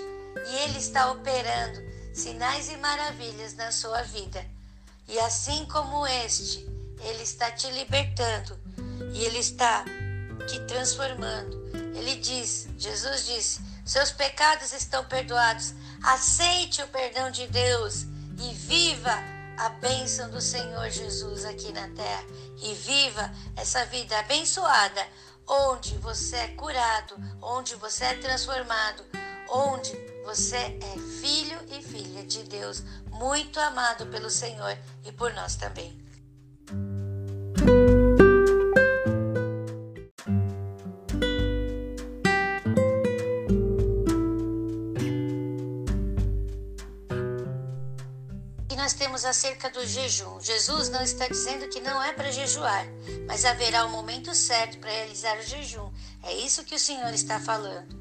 e 0.49 0.55
ele 0.63 0.79
está 0.79 1.09
operando 1.11 1.79
sinais 2.13 2.67
e 2.69 2.75
maravilhas 2.75 3.53
na 3.53 3.71
sua 3.71 4.01
vida. 4.01 4.43
E 5.07 5.17
assim 5.19 5.65
como 5.67 6.05
este, 6.05 6.67
ele 6.99 7.23
está 7.23 7.51
te 7.51 7.69
libertando 7.71 8.59
e 9.13 9.23
ele 9.23 9.37
está 9.37 9.85
te 10.45 10.59
transformando. 10.61 11.55
Ele 11.95 12.17
diz, 12.17 12.67
Jesus 12.77 13.25
disse: 13.25 13.61
seus 13.87 14.11
pecados 14.11 14.73
estão 14.73 15.05
perdoados. 15.05 15.73
Aceite 16.03 16.81
o 16.81 16.87
perdão 16.87 17.31
de 17.31 17.47
Deus 17.47 18.05
e 18.39 18.53
viva 18.53 19.13
a 19.57 19.69
bênção 19.69 20.29
do 20.29 20.39
Senhor 20.39 20.89
Jesus 20.89 21.45
aqui 21.45 21.71
na 21.71 21.87
terra. 21.89 22.23
E 22.61 22.73
viva 22.73 23.31
essa 23.55 23.85
vida 23.85 24.17
abençoada, 24.19 25.05
onde 25.47 25.97
você 25.97 26.35
é 26.35 26.47
curado, 26.49 27.15
onde 27.41 27.75
você 27.75 28.05
é 28.05 28.17
transformado, 28.17 29.03
onde 29.49 29.91
você 30.23 30.57
é 30.57 30.99
filho 31.21 31.57
e 31.69 31.81
filha 31.81 32.23
de 32.25 32.43
Deus, 32.43 32.83
muito 33.09 33.59
amado 33.59 34.05
pelo 34.07 34.29
Senhor 34.29 34.77
e 35.05 35.11
por 35.11 35.33
nós 35.33 35.55
também. 35.55 36.06
Acerca 49.27 49.69
do 49.69 49.85
jejum. 49.85 50.39
Jesus 50.41 50.89
não 50.89 51.01
está 51.01 51.27
dizendo 51.27 51.67
que 51.69 51.81
não 51.81 52.01
é 52.01 52.13
para 52.13 52.31
jejuar, 52.31 52.85
mas 53.27 53.45
haverá 53.45 53.85
o 53.85 53.89
momento 53.89 54.33
certo 54.33 54.77
para 54.79 54.89
realizar 54.89 55.37
o 55.37 55.43
jejum. 55.43 55.91
É 56.23 56.33
isso 56.33 56.63
que 56.63 56.75
o 56.75 56.79
Senhor 56.79 57.13
está 57.13 57.39
falando. 57.39 57.99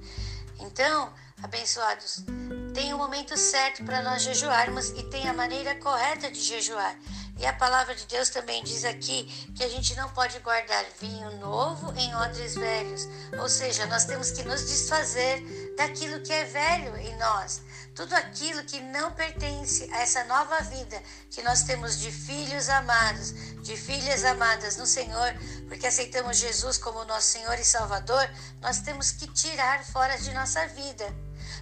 Então, 0.59 1.13
abençoados, 1.43 2.25
tem 2.73 2.95
o 2.95 2.99
momento 2.99 3.37
certo 3.37 3.85
para 3.85 4.03
nós 4.03 4.23
jejuarmos 4.23 4.91
e 4.91 5.03
tem 5.05 5.29
a 5.29 5.33
maneira 5.33 5.75
correta 5.77 6.31
de 6.31 6.41
jejuar. 6.41 6.97
E 7.39 7.45
a 7.45 7.53
palavra 7.53 7.95
de 7.95 8.07
Deus 8.07 8.31
também 8.31 8.65
diz 8.65 8.85
aqui 8.85 9.25
que 9.55 9.63
a 9.63 9.69
gente 9.69 9.95
não 9.95 10.09
pode 10.11 10.39
guardar 10.39 10.85
vinho 10.99 11.37
novo 11.39 11.93
em 11.99 12.15
odres 12.17 12.55
velhos. 12.55 13.07
Ou 13.39 13.49
seja, 13.49 13.85
nós 13.87 14.07
temos 14.07 14.31
que 14.31 14.43
nos 14.43 14.67
desfazer 14.67 15.75
daquilo 15.77 16.23
que 16.23 16.33
é 16.33 16.45
velho 16.45 16.97
em 16.97 17.15
nós 17.19 17.61
tudo 17.97 18.15
aquilo 18.15 18.63
que 18.63 18.79
não 18.79 19.11
pertence 19.13 19.91
a 19.91 20.03
essa 20.03 20.23
nova 20.25 20.61
vida 20.61 21.03
que 21.31 21.43
nós 21.43 21.63
temos 21.63 21.99
de 21.99 22.13
filhos 22.13 22.69
amados, 22.69 23.33
de 23.63 23.75
filhas 23.75 24.23
amadas 24.23 24.77
no 24.77 24.85
Senhor, 24.85 25.35
porque 25.67 25.87
aceitamos 25.87 26.37
Jesus 26.37 26.77
como 26.77 27.07
nosso 27.07 27.29
Senhor 27.29 27.59
e 27.59 27.65
Salvador, 27.65 28.29
nós 28.61 28.81
temos 28.81 29.13
que 29.13 29.27
tirar 29.29 29.83
fora 29.83 30.19
de 30.19 30.31
nossa 30.35 30.67
vida, 30.69 31.07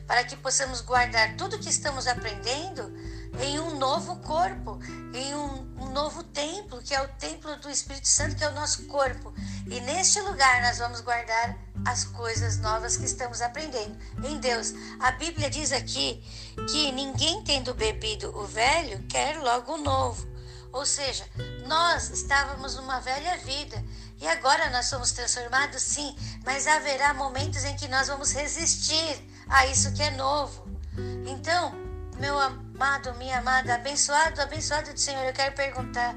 para 0.09 0.25
que 0.25 0.37
possamos 0.37 0.81
guardar 0.81 1.37
tudo 1.37 1.59
que 1.59 1.71
estamos 1.71 2.09
aprendendo 2.09 2.93
em 3.41 3.61
um 3.61 3.79
novo 3.79 4.17
corpo, 4.17 4.79
em 5.15 5.35
um, 5.35 5.85
um, 5.85 5.93
novo 5.93 6.25
templo, 6.25 6.83
que 6.83 6.95
é 6.95 7.01
o 7.01 7.09
templo 7.09 7.55
do 7.57 7.71
Espírito 7.71 8.09
Santo, 8.09 8.35
que 8.35 8.45
é 8.45 8.49
o 8.49 8.55
nosso 8.55 8.87
corpo. 8.87 9.33
E 9.67 9.81
neste 9.81 10.21
lugar 10.21 10.63
nós 10.63 10.79
vamos 10.79 11.01
guardar 11.01 11.57
as 11.87 12.05
coisas 12.05 12.59
novas 12.59 12.97
que 12.97 13.05
estamos 13.05 13.41
aprendendo 13.41 13.97
em 14.23 14.39
Deus. 14.39 14.75
A 15.01 15.13
Bíblia 15.13 15.49
diz 15.49 15.73
aqui 15.73 16.23
que 16.71 16.93
ninguém 16.93 17.43
tendo 17.45 17.75
bebido 17.75 18.37
o 18.37 18.47
velho 18.47 19.03
quer 19.09 19.39
logo 19.39 19.75
o 19.75 19.79
novo. 19.79 20.27
Ou 20.73 20.85
seja, 20.85 21.25
nós 21.67 22.11
estávamos 22.11 22.75
numa 22.75 23.01
velha 23.01 23.37
vida 23.39 23.83
e 24.21 24.27
agora 24.27 24.71
nós 24.71 24.87
somos 24.87 25.13
transformados, 25.13 25.81
sim, 25.81 26.15
mas 26.45 26.67
haverá 26.67 27.15
momentos 27.15 27.65
em 27.65 27.77
que 27.77 27.89
nós 27.89 28.09
vamos 28.09 28.33
resistir 28.33 29.17
a 29.49 29.67
isso 29.67 29.93
que 29.93 30.03
é 30.03 30.11
novo. 30.11 30.67
Então, 31.27 31.73
meu 32.19 32.39
amado, 32.39 33.15
minha 33.15 33.39
amada, 33.39 33.75
abençoado, 33.75 34.41
abençoado 34.41 34.93
do 34.93 34.99
Senhor, 34.99 35.25
eu 35.25 35.33
quero 35.33 35.55
perguntar: 35.55 36.17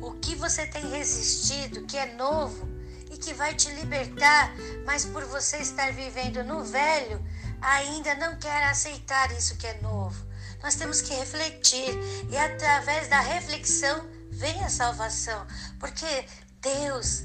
o 0.00 0.12
que 0.12 0.34
você 0.34 0.66
tem 0.66 0.88
resistido 0.90 1.86
que 1.86 1.96
é 1.96 2.14
novo 2.14 2.69
que 3.20 3.34
vai 3.34 3.54
te 3.54 3.70
libertar, 3.72 4.52
mas 4.84 5.04
por 5.04 5.24
você 5.26 5.58
estar 5.58 5.92
vivendo 5.92 6.42
no 6.42 6.64
velho, 6.64 7.24
ainda 7.60 8.14
não 8.14 8.36
quer 8.38 8.64
aceitar 8.64 9.30
isso 9.32 9.56
que 9.56 9.66
é 9.66 9.80
novo? 9.82 10.26
Nós 10.62 10.74
temos 10.74 11.00
que 11.00 11.14
refletir 11.14 11.94
e 12.30 12.36
através 12.36 13.08
da 13.08 13.20
reflexão 13.20 14.06
vem 14.30 14.62
a 14.64 14.68
salvação, 14.68 15.46
porque 15.78 16.26
Deus 16.60 17.24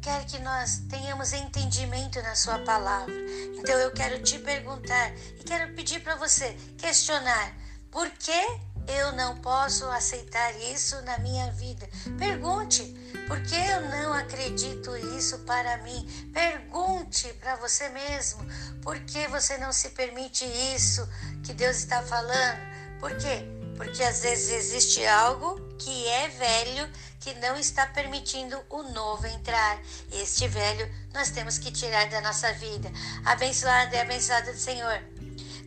quer 0.00 0.24
que 0.26 0.38
nós 0.40 0.82
tenhamos 0.90 1.32
entendimento 1.32 2.20
na 2.22 2.34
Sua 2.34 2.58
palavra. 2.60 3.14
Então 3.56 3.78
eu 3.78 3.90
quero 3.92 4.22
te 4.22 4.38
perguntar 4.38 5.12
e 5.38 5.44
quero 5.44 5.74
pedir 5.74 6.00
para 6.00 6.14
você 6.16 6.56
questionar: 6.76 7.56
por 7.90 8.10
que 8.10 8.60
eu 8.86 9.12
não 9.12 9.36
posso 9.38 9.84
aceitar 9.86 10.52
isso 10.60 11.00
na 11.02 11.18
minha 11.18 11.50
vida? 11.52 11.88
Pergunte, 12.18 12.82
por 13.26 13.40
que 13.42 13.54
eu 13.54 13.80
não 13.88 14.12
acredito 14.12 14.96
isso 15.16 15.38
para 15.40 15.78
mim? 15.78 16.06
Pergunte 16.32 17.32
para 17.34 17.56
você 17.56 17.88
mesmo, 17.88 18.44
por 18.82 18.98
que 19.00 19.26
você 19.28 19.56
não 19.58 19.72
se 19.72 19.90
permite 19.90 20.44
isso 20.74 21.08
que 21.42 21.52
Deus 21.52 21.76
está 21.76 22.02
falando? 22.02 22.58
Por 23.00 23.16
quê? 23.16 23.44
Porque 23.76 24.02
às 24.02 24.22
vezes 24.22 24.50
existe 24.50 25.04
algo 25.06 25.60
que 25.78 26.06
é 26.06 26.28
velho 26.28 26.90
que 27.20 27.34
não 27.34 27.56
está 27.56 27.86
permitindo 27.86 28.60
o 28.68 28.82
novo 28.82 29.26
entrar. 29.26 29.80
Este 30.12 30.46
velho 30.46 30.88
nós 31.12 31.30
temos 31.30 31.58
que 31.58 31.72
tirar 31.72 32.08
da 32.08 32.20
nossa 32.20 32.52
vida. 32.52 32.90
Abençoada 33.24 33.96
e 33.96 34.00
abençoada 34.00 34.52
do 34.52 34.58
Senhor. 34.58 35.02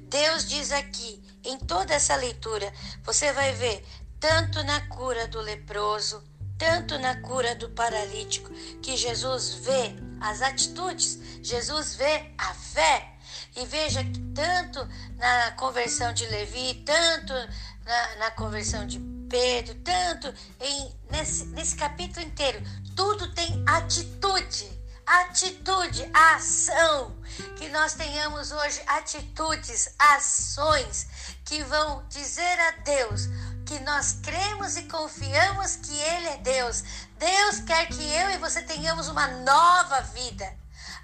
Deus 0.10 0.48
diz 0.48 0.72
aqui, 0.72 1.22
em 1.48 1.58
toda 1.58 1.94
essa 1.94 2.16
leitura, 2.16 2.72
você 3.04 3.32
vai 3.32 3.54
ver 3.54 3.86
tanto 4.20 4.64
na 4.64 4.82
cura 4.88 5.28
do 5.28 5.40
leproso, 5.40 6.24
tanto 6.58 6.98
na 7.00 7.22
cura 7.22 7.56
do 7.56 7.70
paralítico, 7.70 8.52
que 8.82 8.98
Jesus 8.98 9.54
vê 9.54 9.96
as 10.20 10.42
atitudes, 10.42 11.20
Jesus 11.42 11.96
vê 11.96 12.32
a 12.38 12.54
fé. 12.54 13.14
E 13.56 13.66
veja 13.66 14.04
que 14.04 14.20
tanto 14.34 14.88
na 15.16 15.52
conversão 15.52 16.14
de 16.14 16.26
Levi, 16.28 16.84
tanto 16.86 17.34
na, 17.86 18.16
na 18.18 18.32
conversão 18.32 18.86
de 18.86 19.00
Pedro, 19.30 19.76
tanto 19.76 20.34
em, 20.60 20.96
nesse, 21.12 21.46
nesse 21.48 21.76
capítulo 21.76 22.26
inteiro, 22.26 22.62
tudo 22.96 23.34
tem 23.34 23.64
atitude 23.68 24.78
atitude, 25.08 26.10
ação. 26.14 27.16
Que 27.56 27.70
nós 27.70 27.94
tenhamos 27.94 28.52
hoje 28.52 28.82
atitudes, 28.86 29.96
ações 29.98 31.08
que 31.48 31.64
vão 31.64 32.06
dizer 32.10 32.60
a 32.60 32.72
Deus 32.84 33.28
que 33.66 33.80
nós 33.80 34.18
cremos 34.22 34.76
e 34.76 34.84
confiamos 34.84 35.78
que 35.78 35.98
Ele 35.98 36.28
é 36.28 36.38
Deus. 36.38 36.84
Deus 37.18 37.62
quer 37.62 37.88
que 37.88 38.04
eu 38.04 38.30
e 38.32 38.38
você 38.38 38.62
tenhamos 38.62 39.08
uma 39.08 39.28
nova 39.28 40.02
vida. 40.02 40.46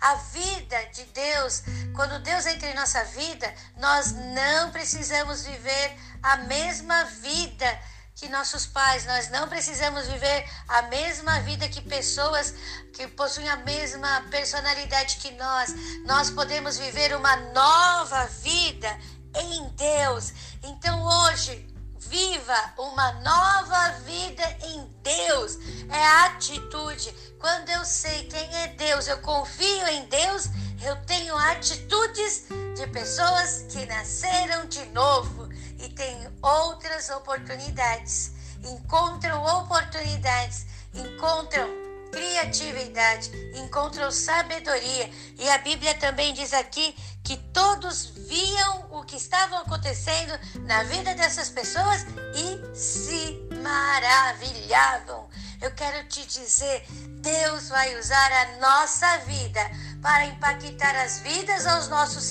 A 0.01 0.15
vida 0.15 0.77
de 0.93 1.05
Deus, 1.05 1.63
quando 1.95 2.21
Deus 2.21 2.45
entra 2.45 2.69
em 2.69 2.75
nossa 2.75 3.03
vida, 3.05 3.53
nós 3.77 4.11
não 4.11 4.69
precisamos 4.71 5.45
viver 5.45 5.97
a 6.21 6.37
mesma 6.37 7.05
vida 7.05 7.79
que 8.15 8.27
nossos 8.29 8.65
pais, 8.65 9.05
nós 9.05 9.29
não 9.29 9.47
precisamos 9.47 10.07
viver 10.07 10.47
a 10.67 10.83
mesma 10.83 11.39
vida 11.41 11.67
que 11.67 11.81
pessoas 11.81 12.53
que 12.93 13.07
possuem 13.07 13.49
a 13.49 13.57
mesma 13.57 14.25
personalidade 14.29 15.17
que 15.17 15.31
nós. 15.31 15.73
Nós 16.05 16.29
podemos 16.29 16.77
viver 16.77 17.15
uma 17.15 17.35
nova 17.37 18.25
vida 18.27 18.99
em 19.35 19.67
Deus. 19.69 20.33
Então 20.63 21.03
hoje, 21.03 21.73
viva 21.99 22.73
uma 22.77 23.13
nova 23.13 23.99
vida 24.05 24.43
em 24.63 24.87
Deus. 25.01 25.57
É 25.89 26.05
atitude. 26.25 27.13
Quando 27.39 27.69
eu 27.69 27.83
sei 27.83 28.25
quem 28.25 28.55
é 28.55 28.67
Deus, 28.67 29.07
eu 29.07 29.19
confio 29.19 29.87
em 29.87 30.05
Deus, 30.05 30.49
eu 30.81 30.95
tenho 31.05 31.35
atitudes 31.35 32.45
de 32.75 32.87
pessoas 32.87 33.65
que 33.69 33.85
nasceram 33.85 34.65
de 34.67 34.85
novo 34.87 35.49
e 35.79 35.89
têm 35.89 36.27
outras 36.41 37.09
oportunidades. 37.09 38.31
Encontram 38.63 39.43
oportunidades, 39.61 40.65
encontram 40.93 41.67
criatividade, 42.13 43.31
encontram 43.55 44.11
sabedoria. 44.11 45.09
E 45.37 45.49
a 45.49 45.57
Bíblia 45.57 45.95
também 45.95 46.33
diz 46.33 46.53
aqui 46.53 46.95
que 47.23 47.37
todos 47.51 48.05
viam 48.27 48.87
o 48.91 49.03
que 49.03 49.17
estava 49.17 49.59
acontecendo 49.59 50.39
na 50.65 50.83
vida 50.83 51.15
dessas 51.15 51.49
pessoas 51.49 52.05
e 52.35 52.75
se 52.75 53.47
maravilhavam. 53.61 55.27
Eu 55.61 55.71
quero 55.71 56.07
te 56.07 56.25
dizer, 56.25 56.85
Deus 57.21 57.69
vai 57.69 57.97
usar 57.97 58.31
a 58.31 58.57
nossa 58.59 59.17
vida 59.19 59.61
para 60.01 60.25
impactar 60.25 60.95
as 60.97 61.19
vidas 61.19 61.65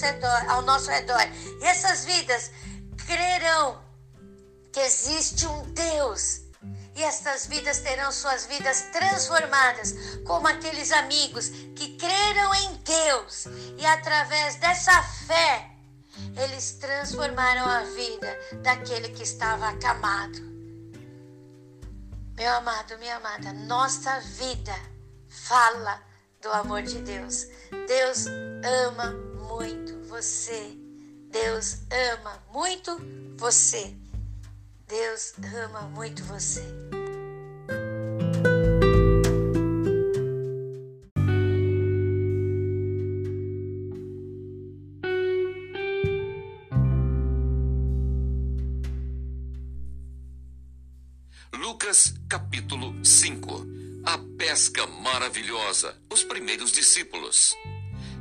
redor, 0.00 0.50
ao 0.50 0.62
nosso 0.62 0.90
redor. 0.90 1.22
E 1.60 1.64
essas 1.64 2.04
vidas 2.04 2.50
crerão 3.06 3.82
que 4.70 4.80
existe 4.80 5.46
um 5.46 5.62
Deus 5.72 6.41
e 6.94 7.02
estas 7.02 7.46
vidas 7.46 7.78
terão 7.80 8.12
suas 8.12 8.46
vidas 8.46 8.82
transformadas, 8.92 9.94
como 10.26 10.46
aqueles 10.46 10.92
amigos 10.92 11.49
que 11.75 11.96
creram 11.96 12.54
em 12.54 12.75
Deus 12.76 13.46
e 13.78 13.87
através 13.87 14.56
dessa 14.56 15.02
fé 15.02 15.70
eles 16.37 16.72
transformaram 16.72 17.64
a 17.64 17.82
vida 17.84 18.38
daquele 18.62 19.08
que 19.08 19.22
estava 19.22 19.68
acamado. 19.68 20.52
Meu 22.37 22.52
amado, 22.54 22.99
minha 22.99 23.16
amada, 23.16 23.52
nossa 23.52 24.20
vida 24.20 24.75
fala 25.28 26.02
do 26.40 26.50
amor 26.50 26.82
de 26.82 26.99
Deus. 27.00 27.46
Deus 27.87 28.26
ama 28.87 29.12
muito 29.49 30.08
você. 30.08 30.76
Deus 31.30 31.78
ama 32.18 32.42
muito 32.52 32.98
você. 33.37 33.96
Deus 34.92 35.33
ama 35.66 35.81
muito 35.88 36.22
você. 36.24 36.61
Lucas 51.55 52.12
capítulo 52.28 53.02
5 53.02 53.66
A 54.05 54.18
pesca 54.37 54.87
maravilhosa, 54.87 55.96
os 56.11 56.22
primeiros 56.22 56.70
discípulos. 56.70 57.55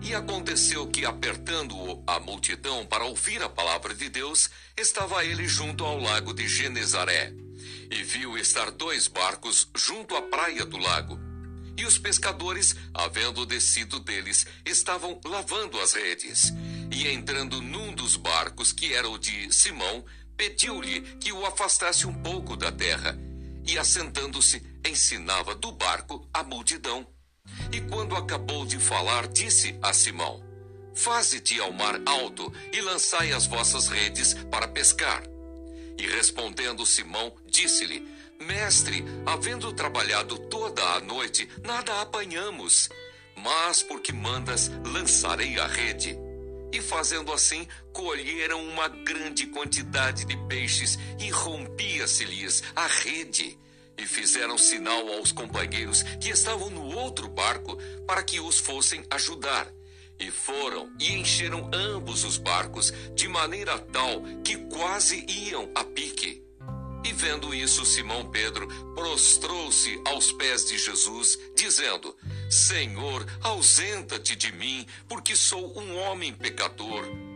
E 0.01 0.15
aconteceu 0.15 0.87
que, 0.87 1.05
apertando 1.05 2.03
a 2.07 2.19
multidão 2.19 2.85
para 2.85 3.05
ouvir 3.05 3.41
a 3.43 3.47
palavra 3.49 3.93
de 3.93 4.09
Deus, 4.09 4.49
estava 4.75 5.23
ele 5.23 5.47
junto 5.47 5.85
ao 5.85 5.99
lago 5.99 6.33
de 6.33 6.47
Genezaré. 6.47 7.31
E 7.91 8.03
viu 8.03 8.35
estar 8.37 8.71
dois 8.71 9.07
barcos 9.07 9.69
junto 9.75 10.15
à 10.15 10.21
praia 10.23 10.65
do 10.65 10.77
lago. 10.77 11.19
E 11.77 11.85
os 11.85 11.99
pescadores, 11.99 12.75
havendo 12.93 13.45
descido 13.45 13.99
deles, 13.99 14.45
estavam 14.65 15.21
lavando 15.23 15.79
as 15.79 15.93
redes. 15.93 16.51
E 16.91 17.07
entrando 17.07 17.61
num 17.61 17.93
dos 17.93 18.15
barcos, 18.15 18.73
que 18.73 18.93
era 18.93 19.07
o 19.07 19.19
de 19.19 19.53
Simão, 19.53 20.03
pediu-lhe 20.35 21.01
que 21.19 21.31
o 21.31 21.45
afastasse 21.45 22.07
um 22.07 22.13
pouco 22.13 22.57
da 22.57 22.71
terra. 22.71 23.17
E 23.67 23.77
assentando-se, 23.77 24.61
ensinava 24.83 25.53
do 25.53 25.71
barco 25.71 26.27
a 26.33 26.43
multidão. 26.43 27.07
E 27.71 27.79
quando 27.79 28.15
acabou 28.15 28.65
de 28.65 28.77
falar, 28.77 29.27
disse 29.27 29.77
a 29.81 29.93
Simão: 29.93 30.43
Faze-te 30.93 31.59
ao 31.59 31.71
mar 31.71 32.01
alto 32.05 32.51
e 32.73 32.81
lançai 32.81 33.31
as 33.31 33.47
vossas 33.47 33.87
redes 33.87 34.33
para 34.51 34.67
pescar. 34.67 35.23
E 35.97 36.05
respondendo 36.05 36.85
Simão, 36.85 37.33
disse-lhe: 37.45 38.05
Mestre, 38.41 39.05
havendo 39.25 39.71
trabalhado 39.71 40.37
toda 40.37 40.83
a 40.95 40.99
noite, 40.99 41.47
nada 41.63 42.01
apanhamos, 42.01 42.89
mas 43.37 43.81
porque 43.81 44.11
mandas, 44.11 44.69
lançarei 44.85 45.57
a 45.57 45.67
rede. 45.67 46.17
E 46.73 46.81
fazendo 46.81 47.31
assim, 47.31 47.67
colheram 47.93 48.65
uma 48.65 48.87
grande 48.87 49.45
quantidade 49.47 50.25
de 50.25 50.37
peixes 50.47 50.97
e 51.19 51.29
rompia-se-lhes 51.29 52.63
a 52.75 52.87
rede 52.87 53.57
e 53.97 54.05
fizeram 54.05 54.57
sinal 54.57 55.07
aos 55.13 55.31
companheiros 55.31 56.03
que 56.19 56.29
estavam 56.29 56.69
no 56.69 56.95
outro 56.97 57.27
barco 57.27 57.77
para 58.07 58.23
que 58.23 58.39
os 58.39 58.59
fossem 58.59 59.03
ajudar. 59.09 59.71
E 60.19 60.29
foram 60.29 60.91
e 60.99 61.13
encheram 61.13 61.69
ambos 61.73 62.23
os 62.23 62.37
barcos 62.37 62.93
de 63.15 63.27
maneira 63.27 63.77
tal 63.79 64.21
que 64.43 64.55
quase 64.67 65.25
iam 65.27 65.71
a 65.73 65.83
pique. 65.83 66.43
E 67.03 67.13
vendo 67.13 67.53
isso, 67.53 67.83
Simão 67.83 68.29
Pedro 68.29 68.67
prostrou-se 68.93 69.99
aos 70.05 70.31
pés 70.33 70.65
de 70.65 70.77
Jesus, 70.77 71.39
dizendo: 71.55 72.15
Senhor, 72.49 73.25
ausenta-te 73.41 74.35
de 74.35 74.51
mim, 74.51 74.85
porque 75.09 75.35
sou 75.35 75.75
um 75.79 75.97
homem 75.97 76.31
pecador 76.31 77.30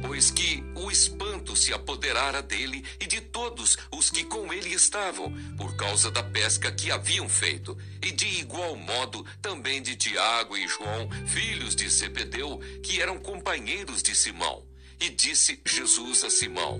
pois 0.00 0.30
que 0.30 0.62
o 0.74 0.90
espanto 0.90 1.54
se 1.54 1.72
apoderara 1.72 2.40
dele 2.42 2.84
e 3.00 3.06
de 3.06 3.20
todos 3.20 3.76
os 3.90 4.10
que 4.10 4.24
com 4.24 4.52
ele 4.52 4.72
estavam, 4.72 5.32
por 5.56 5.76
causa 5.76 6.10
da 6.10 6.22
pesca 6.22 6.72
que 6.72 6.90
haviam 6.90 7.28
feito, 7.28 7.76
e 8.00 8.10
de 8.10 8.26
igual 8.40 8.76
modo 8.76 9.24
também 9.40 9.82
de 9.82 9.96
Tiago 9.96 10.56
e 10.56 10.66
João, 10.66 11.08
filhos 11.26 11.76
de 11.76 11.88
Zebedeu, 11.88 12.60
que 12.82 13.00
eram 13.00 13.18
companheiros 13.18 14.02
de 14.02 14.14
Simão. 14.14 14.64
E 15.00 15.08
disse 15.08 15.60
Jesus 15.66 16.24
a 16.24 16.30
Simão: 16.30 16.78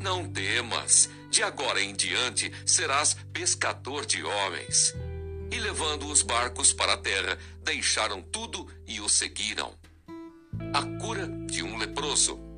Não 0.00 0.28
temas, 0.28 1.08
de 1.30 1.42
agora 1.42 1.80
em 1.80 1.94
diante 1.94 2.52
serás 2.66 3.16
pescador 3.32 4.04
de 4.04 4.22
homens. 4.22 4.94
E 5.52 5.58
levando 5.58 6.06
os 6.06 6.22
barcos 6.22 6.72
para 6.72 6.94
a 6.94 6.96
terra, 6.96 7.38
deixaram 7.62 8.22
tudo 8.22 8.66
e 8.86 9.00
o 9.00 9.08
seguiram. 9.08 9.74
A 10.72 10.82
cura 11.00 11.26
de 11.46 11.62
um 11.62 11.76
leproso. 11.76 12.49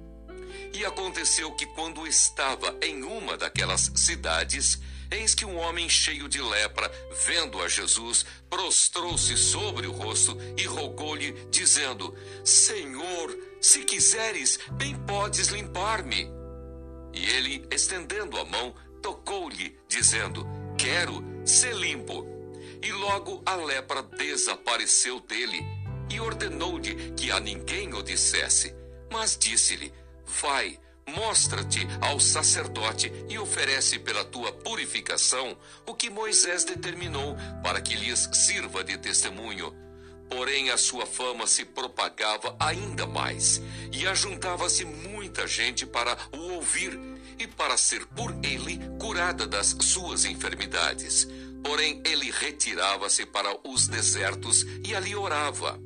E 0.75 0.85
aconteceu 0.85 1.53
que, 1.53 1.67
quando 1.67 2.07
estava 2.07 2.77
em 2.83 3.03
uma 3.03 3.37
daquelas 3.37 3.93
cidades, 3.95 4.81
eis 5.11 5.35
que 5.35 5.45
um 5.45 5.59
homem 5.59 5.89
cheio 5.89 6.29
de 6.29 6.41
lepra, 6.41 6.91
vendo 7.27 7.61
a 7.61 7.69
Jesus, 7.69 8.25
prostrou-se 8.49 9.37
sobre 9.37 9.87
o 9.87 9.93
rosto 9.93 10.37
e 10.57 10.65
rogou-lhe, 10.65 11.33
dizendo: 11.51 12.17
Senhor, 12.45 13.37
se 13.61 13.85
quiseres, 13.85 14.59
bem 14.73 14.97
podes 15.07 15.49
limpar-me. 15.49 16.31
E 17.13 17.27
ele, 17.27 17.67
estendendo 17.71 18.39
a 18.39 18.45
mão, 18.45 18.75
tocou-lhe, 19.03 19.79
dizendo: 19.87 20.47
Quero 20.79 21.23
ser 21.45 21.75
limpo. 21.75 22.27
E 22.83 22.91
logo 22.91 23.43
a 23.45 23.55
lepra 23.55 24.03
desapareceu 24.03 25.21
dele, 25.21 25.61
e 26.11 26.19
ordenou-lhe 26.19 27.13
que 27.13 27.31
a 27.31 27.39
ninguém 27.39 27.93
o 27.95 28.03
dissesse. 28.03 28.75
Mas 29.11 29.37
disse-lhe: 29.37 29.93
Vai, 30.27 30.79
mostra-te 31.07 31.87
ao 32.01 32.19
sacerdote 32.21 33.13
e 33.29 33.39
oferece 33.39 33.99
pela 33.99 34.25
tua 34.25 34.53
purificação 34.53 35.57
o 35.87 35.95
que 35.95 36.11
Moisés 36.11 36.65
determinou 36.65 37.37
para 37.63 37.81
que 37.81 37.95
lhes 37.95 38.29
sirva 38.33 38.85
de 38.85 38.97
testemunho. 38.99 39.75
Porém, 40.29 40.71
a 40.71 40.79
sua 40.79 41.05
fama 41.05 41.47
se 41.47 41.65
propagava 41.65 42.57
ainda 42.59 43.07
mais, 43.07 43.61
e 43.93 44.07
ajuntava-se 44.07 44.83
muita 44.85 45.47
gente 45.47 45.85
para 45.85 46.17
o 46.33 46.55
ouvir 46.55 46.99
e 47.39 47.47
para 47.47 47.77
ser 47.77 48.07
por 48.07 48.35
ele 48.43 48.81
curada 48.99 49.47
das 49.47 49.77
suas 49.81 50.25
enfermidades. 50.25 51.29
Porém, 51.63 52.03
ele 52.07 52.31
retirava-se 52.31 53.27
para 53.27 53.55
os 53.69 53.87
desertos 53.87 54.65
e 54.85 54.95
ali 54.95 55.15
orava. 55.15 55.79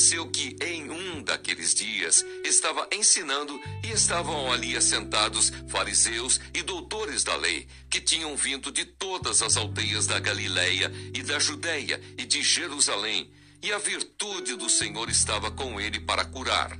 Aconteceu 0.00 0.26
que 0.30 0.56
em 0.62 0.90
um 0.90 1.22
daqueles 1.22 1.74
dias 1.74 2.24
estava 2.42 2.88
ensinando 2.90 3.60
e 3.84 3.90
estavam 3.90 4.50
ali 4.50 4.74
assentados 4.74 5.52
fariseus 5.68 6.40
e 6.54 6.62
doutores 6.62 7.22
da 7.22 7.36
lei, 7.36 7.68
que 7.90 8.00
tinham 8.00 8.34
vindo 8.34 8.72
de 8.72 8.86
todas 8.86 9.42
as 9.42 9.58
aldeias 9.58 10.06
da 10.06 10.18
Galiléia 10.18 10.90
e 11.12 11.22
da 11.22 11.38
Judéia 11.38 12.00
e 12.16 12.24
de 12.24 12.42
Jerusalém, 12.42 13.30
e 13.62 13.70
a 13.72 13.78
virtude 13.78 14.56
do 14.56 14.70
Senhor 14.70 15.10
estava 15.10 15.50
com 15.50 15.78
ele 15.78 16.00
para 16.00 16.24
curar. 16.24 16.78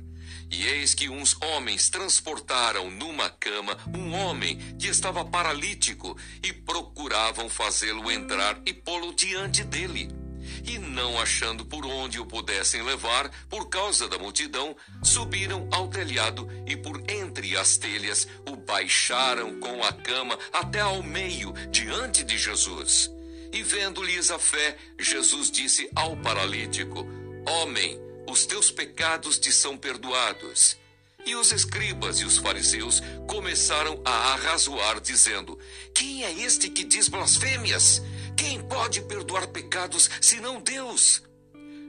E 0.49 0.65
eis 0.65 0.95
que 0.95 1.07
uns 1.07 1.37
homens 1.43 1.91
transportaram 1.91 2.89
numa 2.89 3.29
cama 3.29 3.77
um 3.95 4.15
homem 4.15 4.57
que 4.79 4.87
estava 4.87 5.23
paralítico 5.23 6.17
e 6.41 6.51
procuravam 6.51 7.47
fazê-lo 7.47 8.09
entrar 8.09 8.59
e 8.65 8.73
pô-lo 8.73 9.13
diante 9.13 9.63
dele 9.63 10.20
e 10.65 10.77
não 10.77 11.19
achando 11.19 11.65
por 11.65 11.85
onde 11.85 12.19
o 12.19 12.25
pudessem 12.25 12.81
levar, 12.81 13.29
por 13.49 13.69
causa 13.69 14.07
da 14.07 14.17
multidão, 14.17 14.75
subiram 15.03 15.67
ao 15.71 15.87
telhado 15.87 16.47
e 16.65 16.75
por 16.75 17.01
entre 17.09 17.57
as 17.57 17.77
telhas 17.77 18.27
o 18.47 18.55
baixaram 18.55 19.59
com 19.59 19.83
a 19.83 19.91
cama 19.91 20.37
até 20.53 20.79
ao 20.79 21.01
meio, 21.01 21.53
diante 21.69 22.23
de 22.23 22.37
Jesus. 22.37 23.11
E 23.53 23.63
vendo-lhes 23.63 24.31
a 24.31 24.39
fé, 24.39 24.77
Jesus 24.97 25.51
disse 25.51 25.89
ao 25.95 26.15
paralítico: 26.17 27.05
Homem, 27.47 27.99
os 28.27 28.45
teus 28.45 28.71
pecados 28.71 29.37
te 29.37 29.51
são 29.51 29.77
perdoados. 29.77 30.77
E 31.25 31.35
os 31.35 31.51
escribas 31.51 32.19
e 32.19 32.25
os 32.25 32.37
fariseus 32.37 33.01
começaram 33.27 34.01
a 34.03 34.33
arrazoar, 34.33 34.99
dizendo: 34.99 35.59
Quem 35.93 36.23
é 36.23 36.31
este 36.31 36.69
que 36.69 36.83
diz 36.83 37.07
blasfêmias? 37.07 38.01
Quem 38.37 38.61
pode 38.61 39.01
perdoar 39.01 39.47
pecados 39.47 40.09
senão 40.21 40.61
Deus? 40.61 41.21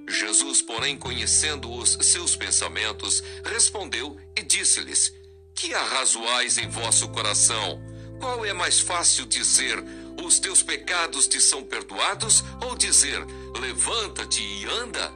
Jesus, 0.09 0.61
porém, 0.61 0.97
conhecendo 0.97 1.73
os 1.73 1.99
seus 2.03 2.37
pensamentos, 2.37 3.23
respondeu 3.45 4.19
e 4.37 4.43
disse-lhes: 4.43 5.13
Que 5.55 5.73
arrazoais 5.75 6.59
em 6.59 6.69
vosso 6.69 7.09
coração? 7.09 7.81
Qual 8.21 8.45
é 8.45 8.53
mais 8.53 8.81
fácil 8.81 9.25
dizer: 9.27 9.83
Os 10.23 10.39
teus 10.39 10.63
pecados 10.63 11.27
te 11.27 11.41
são 11.41 11.65
perdoados? 11.65 12.45
Ou 12.63 12.77
dizer: 12.77 13.25
Levanta-te 13.59 14.43
e 14.43 14.67
anda? 14.67 15.13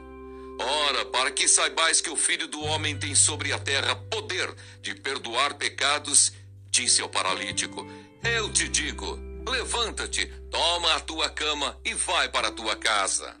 Ora, 0.59 1.05
para 1.05 1.29
que 1.31 1.47
saibais 1.47 2.01
que 2.01 2.09
o 2.09 2.15
Filho 2.15 2.47
do 2.47 2.61
Homem 2.61 2.97
tem 2.97 3.13
sobre 3.13 3.53
a 3.53 3.59
terra 3.59 3.95
poder 3.95 4.53
de 4.81 4.95
perdoar 4.95 5.53
pecados, 5.55 6.31
disse 6.71 7.01
ao 7.01 7.09
paralítico: 7.09 7.85
Eu 8.23 8.51
te 8.51 8.67
digo 8.67 9.26
Levanta-te, 9.47 10.25
toma 10.51 10.95
a 10.95 10.99
tua 10.99 11.29
cama 11.29 11.79
e 11.85 11.93
vai 11.93 12.27
para 12.27 12.49
a 12.49 12.51
tua 12.51 12.75
casa. 12.75 13.33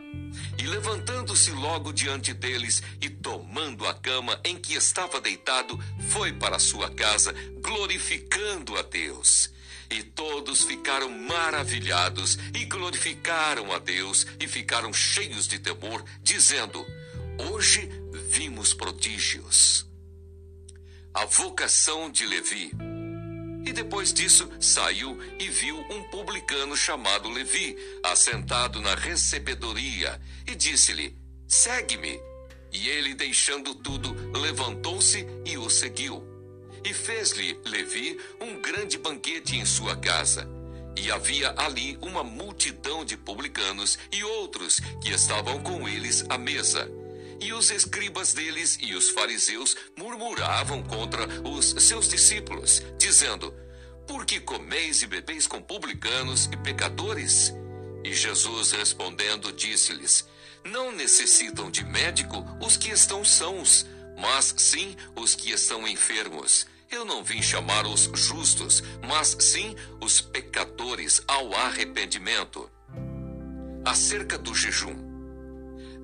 E 0.57 0.63
levantando-se 0.65 1.51
logo 1.51 1.91
diante 1.91 2.33
deles 2.33 2.81
e 3.01 3.09
tomando 3.09 3.85
a 3.85 3.93
cama 3.93 4.39
em 4.43 4.57
que 4.57 4.73
estava 4.73 5.19
deitado, 5.19 5.77
foi 6.09 6.31
para 6.31 6.59
sua 6.59 6.89
casa, 6.89 7.33
glorificando 7.61 8.77
a 8.77 8.81
Deus. 8.81 9.51
E 9.89 10.01
todos 10.01 10.63
ficaram 10.63 11.09
maravilhados 11.09 12.37
e 12.53 12.65
glorificaram 12.65 13.71
a 13.73 13.79
Deus 13.79 14.25
e 14.39 14.47
ficaram 14.47 14.93
cheios 14.93 15.45
de 15.45 15.59
temor, 15.59 16.03
dizendo: 16.21 16.85
Hoje 17.51 17.89
vimos 18.29 18.73
prodígios. 18.73 19.85
A 21.13 21.25
vocação 21.25 22.09
de 22.09 22.25
Levi. 22.25 22.96
E 23.67 23.73
depois 23.73 24.13
disso 24.13 24.49
saiu 24.61 25.19
e 25.37 25.49
viu 25.49 25.77
um 25.89 26.01
publicano 26.03 26.73
chamado 26.77 27.27
Levi, 27.27 27.75
assentado 28.01 28.79
na 28.79 28.95
recebedoria, 28.95 30.21
e 30.47 30.55
disse-lhe: 30.55 31.13
Segue-me. 31.45 32.17
E 32.71 32.87
ele, 32.87 33.13
deixando 33.13 33.75
tudo, 33.75 34.15
levantou-se 34.39 35.27
e 35.45 35.57
o 35.57 35.69
seguiu. 35.69 36.23
E 36.81 36.93
fez-lhe 36.93 37.59
Levi 37.65 38.17
um 38.39 38.61
grande 38.61 38.97
banquete 38.97 39.57
em 39.57 39.65
sua 39.65 39.97
casa. 39.97 40.47
E 40.95 41.11
havia 41.11 41.53
ali 41.57 41.97
uma 42.01 42.23
multidão 42.23 43.03
de 43.03 43.17
publicanos 43.17 43.99
e 44.13 44.23
outros 44.23 44.79
que 45.01 45.09
estavam 45.09 45.61
com 45.61 45.85
eles 45.89 46.23
à 46.29 46.37
mesa. 46.37 46.89
E 47.39 47.53
os 47.53 47.69
escribas 47.69 48.33
deles 48.33 48.77
e 48.81 48.95
os 48.95 49.09
fariseus 49.09 49.75
murmuravam 49.95 50.81
contra 50.83 51.27
os 51.47 51.75
seus 51.83 52.07
discípulos, 52.07 52.81
dizendo: 52.97 53.53
Por 54.07 54.25
que 54.25 54.39
comeis 54.39 55.01
e 55.01 55.07
bebeis 55.07 55.45
com 55.45 55.61
publicanos 55.61 56.49
e 56.51 56.57
pecadores? 56.57 57.53
E 58.03 58.13
Jesus 58.13 58.71
respondendo 58.71 59.51
disse-lhes: 59.51 60.27
Não 60.65 60.91
necessitam 60.91 61.69
de 61.69 61.83
médico 61.83 62.43
os 62.59 62.75
que 62.75 62.89
estão 62.89 63.23
sãos, 63.23 63.85
mas 64.17 64.55
sim 64.57 64.95
os 65.15 65.35
que 65.35 65.51
estão 65.51 65.87
enfermos. 65.87 66.65
Eu 66.89 67.03
não 67.03 67.23
vim 67.23 67.41
chamar 67.41 67.85
os 67.85 68.09
justos, 68.13 68.81
mas 69.05 69.35
sim 69.39 69.75
os 70.01 70.21
pecadores 70.21 71.21
ao 71.27 71.53
arrependimento. 71.53 72.69
Acerca 73.85 74.37
do 74.37 74.55
jejum. 74.55 75.06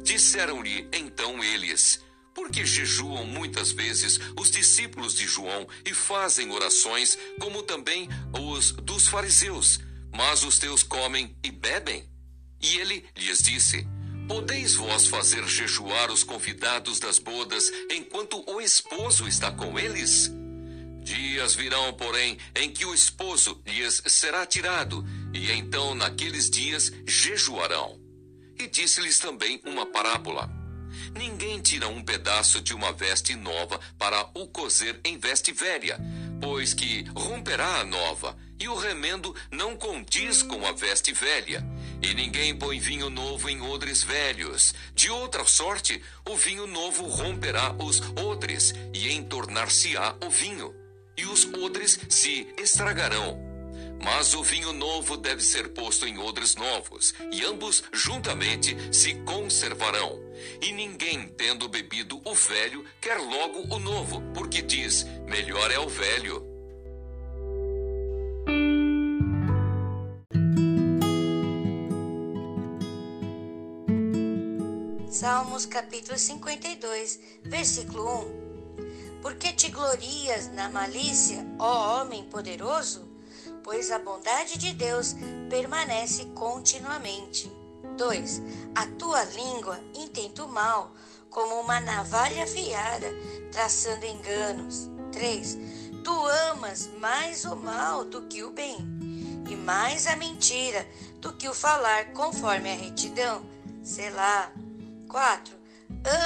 Disseram-lhe 0.03 0.87
então 0.91 1.41
eles: 1.41 2.01
Por 2.33 2.49
que 2.49 2.65
jejuam 2.65 3.25
muitas 3.25 3.71
vezes 3.71 4.19
os 4.37 4.51
discípulos 4.51 5.15
de 5.15 5.25
João 5.25 5.65
e 5.85 5.93
fazem 5.93 6.51
orações, 6.51 7.17
como 7.39 7.63
também 7.63 8.09
os 8.37 8.73
dos 8.73 9.07
fariseus, 9.07 9.79
mas 10.13 10.43
os 10.43 10.59
teus 10.59 10.83
comem 10.83 11.35
e 11.41 11.49
bebem? 11.49 12.09
E 12.61 12.77
ele 12.77 13.05
lhes 13.17 13.39
disse: 13.39 13.87
Podeis 14.27 14.75
vós 14.75 15.07
fazer 15.07 15.47
jejuar 15.47 16.11
os 16.11 16.23
convidados 16.23 16.99
das 16.99 17.17
bodas 17.17 17.71
enquanto 17.89 18.43
o 18.49 18.59
esposo 18.59 19.25
está 19.25 19.51
com 19.51 19.79
eles? 19.79 20.29
Dias 21.01 21.55
virão, 21.55 21.93
porém, 21.93 22.37
em 22.55 22.69
que 22.71 22.85
o 22.85 22.93
esposo 22.93 23.61
lhes 23.65 24.01
será 24.07 24.45
tirado, 24.45 25.05
e 25.33 25.51
então 25.51 25.93
naqueles 25.95 26.49
dias 26.49 26.91
jejuarão. 27.05 28.02
E 28.63 28.67
disse-lhes 28.67 29.19
também 29.19 29.59
uma 29.65 29.85
parábola. 29.85 30.49
Ninguém 31.13 31.59
tira 31.59 31.89
um 31.89 32.01
pedaço 32.01 32.61
de 32.61 32.73
uma 32.73 32.93
veste 32.93 33.35
nova 33.35 33.77
para 33.99 34.25
o 34.33 34.47
coser 34.47 35.01
em 35.03 35.17
veste 35.17 35.51
velha, 35.51 35.99
pois 36.39 36.73
que 36.73 37.03
romperá 37.13 37.81
a 37.81 37.83
nova, 37.83 38.37
e 38.57 38.69
o 38.69 38.75
remendo 38.75 39.35
não 39.51 39.75
condiz 39.75 40.41
com 40.41 40.65
a 40.65 40.71
veste 40.71 41.11
velha. 41.11 41.61
E 42.01 42.13
ninguém 42.13 42.57
põe 42.57 42.79
vinho 42.79 43.09
novo 43.09 43.49
em 43.49 43.59
odres 43.59 44.01
velhos. 44.01 44.73
De 44.95 45.09
outra 45.09 45.43
sorte, 45.43 46.01
o 46.25 46.37
vinho 46.37 46.65
novo 46.65 47.05
romperá 47.07 47.75
os 47.77 47.99
odres, 48.17 48.73
e 48.93 49.11
entornar-se-á 49.11 50.15
o 50.25 50.29
vinho, 50.29 50.73
e 51.17 51.25
os 51.25 51.43
odres 51.53 51.99
se 52.07 52.47
estragarão 52.57 53.52
mas 54.03 54.33
o 54.33 54.43
vinho 54.43 54.73
novo 54.73 55.15
deve 55.15 55.41
ser 55.41 55.69
posto 55.69 56.05
em 56.05 56.17
odres 56.17 56.55
novos, 56.55 57.13
e 57.31 57.43
ambos 57.45 57.83
juntamente 57.93 58.75
se 58.91 59.15
conservarão. 59.23 60.19
E 60.61 60.71
ninguém, 60.71 61.27
tendo 61.29 61.69
bebido 61.69 62.21
o 62.25 62.35
velho, 62.35 62.83
quer 62.99 63.17
logo 63.17 63.73
o 63.73 63.79
novo, 63.79 64.21
porque 64.33 64.61
diz: 64.61 65.05
melhor 65.25 65.71
é 65.71 65.79
o 65.79 65.87
velho. 65.87 66.53
Salmos 75.09 75.65
capítulo 75.65 76.17
52, 76.17 77.19
versículo 77.43 78.03
1. 79.19 79.21
Porque 79.21 79.53
te 79.53 79.69
glorias 79.69 80.51
na 80.51 80.67
malícia, 80.69 81.45
ó 81.57 82.01
homem 82.01 82.23
poderoso? 82.25 83.12
Pois 83.63 83.91
a 83.91 83.99
bondade 83.99 84.57
de 84.57 84.73
Deus 84.73 85.15
permanece 85.49 86.25
continuamente. 86.35 87.51
2. 87.97 88.41
A 88.75 88.85
tua 88.97 89.23
língua 89.23 89.79
intenta 89.93 90.43
o 90.43 90.47
mal, 90.47 90.91
como 91.29 91.59
uma 91.61 91.79
navalha 91.79 92.43
afiada, 92.43 93.07
traçando 93.51 94.05
enganos. 94.05 94.89
3. 95.11 95.57
Tu 96.03 96.27
amas 96.51 96.89
mais 96.99 97.45
o 97.45 97.55
mal 97.55 98.03
do 98.03 98.23
que 98.23 98.43
o 98.43 98.51
bem, 98.51 98.77
e 99.49 99.55
mais 99.55 100.07
a 100.07 100.15
mentira 100.15 100.87
do 101.19 101.33
que 101.33 101.47
o 101.47 101.53
falar 101.53 102.11
conforme 102.13 102.71
a 102.71 102.75
retidão. 102.75 103.45
Selá. 103.83 104.51
4. 105.07 105.55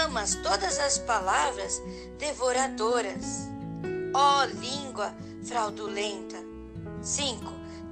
Amas 0.05 0.35
todas 0.35 0.79
as 0.79 0.97
palavras 0.97 1.81
devoradoras. 2.17 3.47
Ó 4.13 4.45
língua 4.45 5.13
fraudulenta. 5.43 6.46
5. 7.07 7.39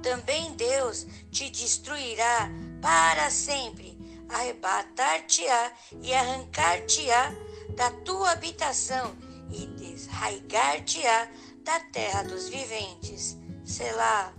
Também 0.02 0.52
Deus 0.52 1.06
te 1.30 1.48
destruirá 1.48 2.50
para 2.82 3.30
sempre, 3.30 3.96
arrebatar-te-á 4.28 5.72
e 6.02 6.12
arrancar-te-á 6.12 7.34
da 7.74 7.90
tua 7.90 8.32
habitação 8.32 9.16
e 9.50 9.66
desraigar-te-á 9.66 11.30
da 11.64 11.80
terra 11.80 12.22
dos 12.24 12.48
viventes. 12.48 13.36
Selá. 13.64 14.34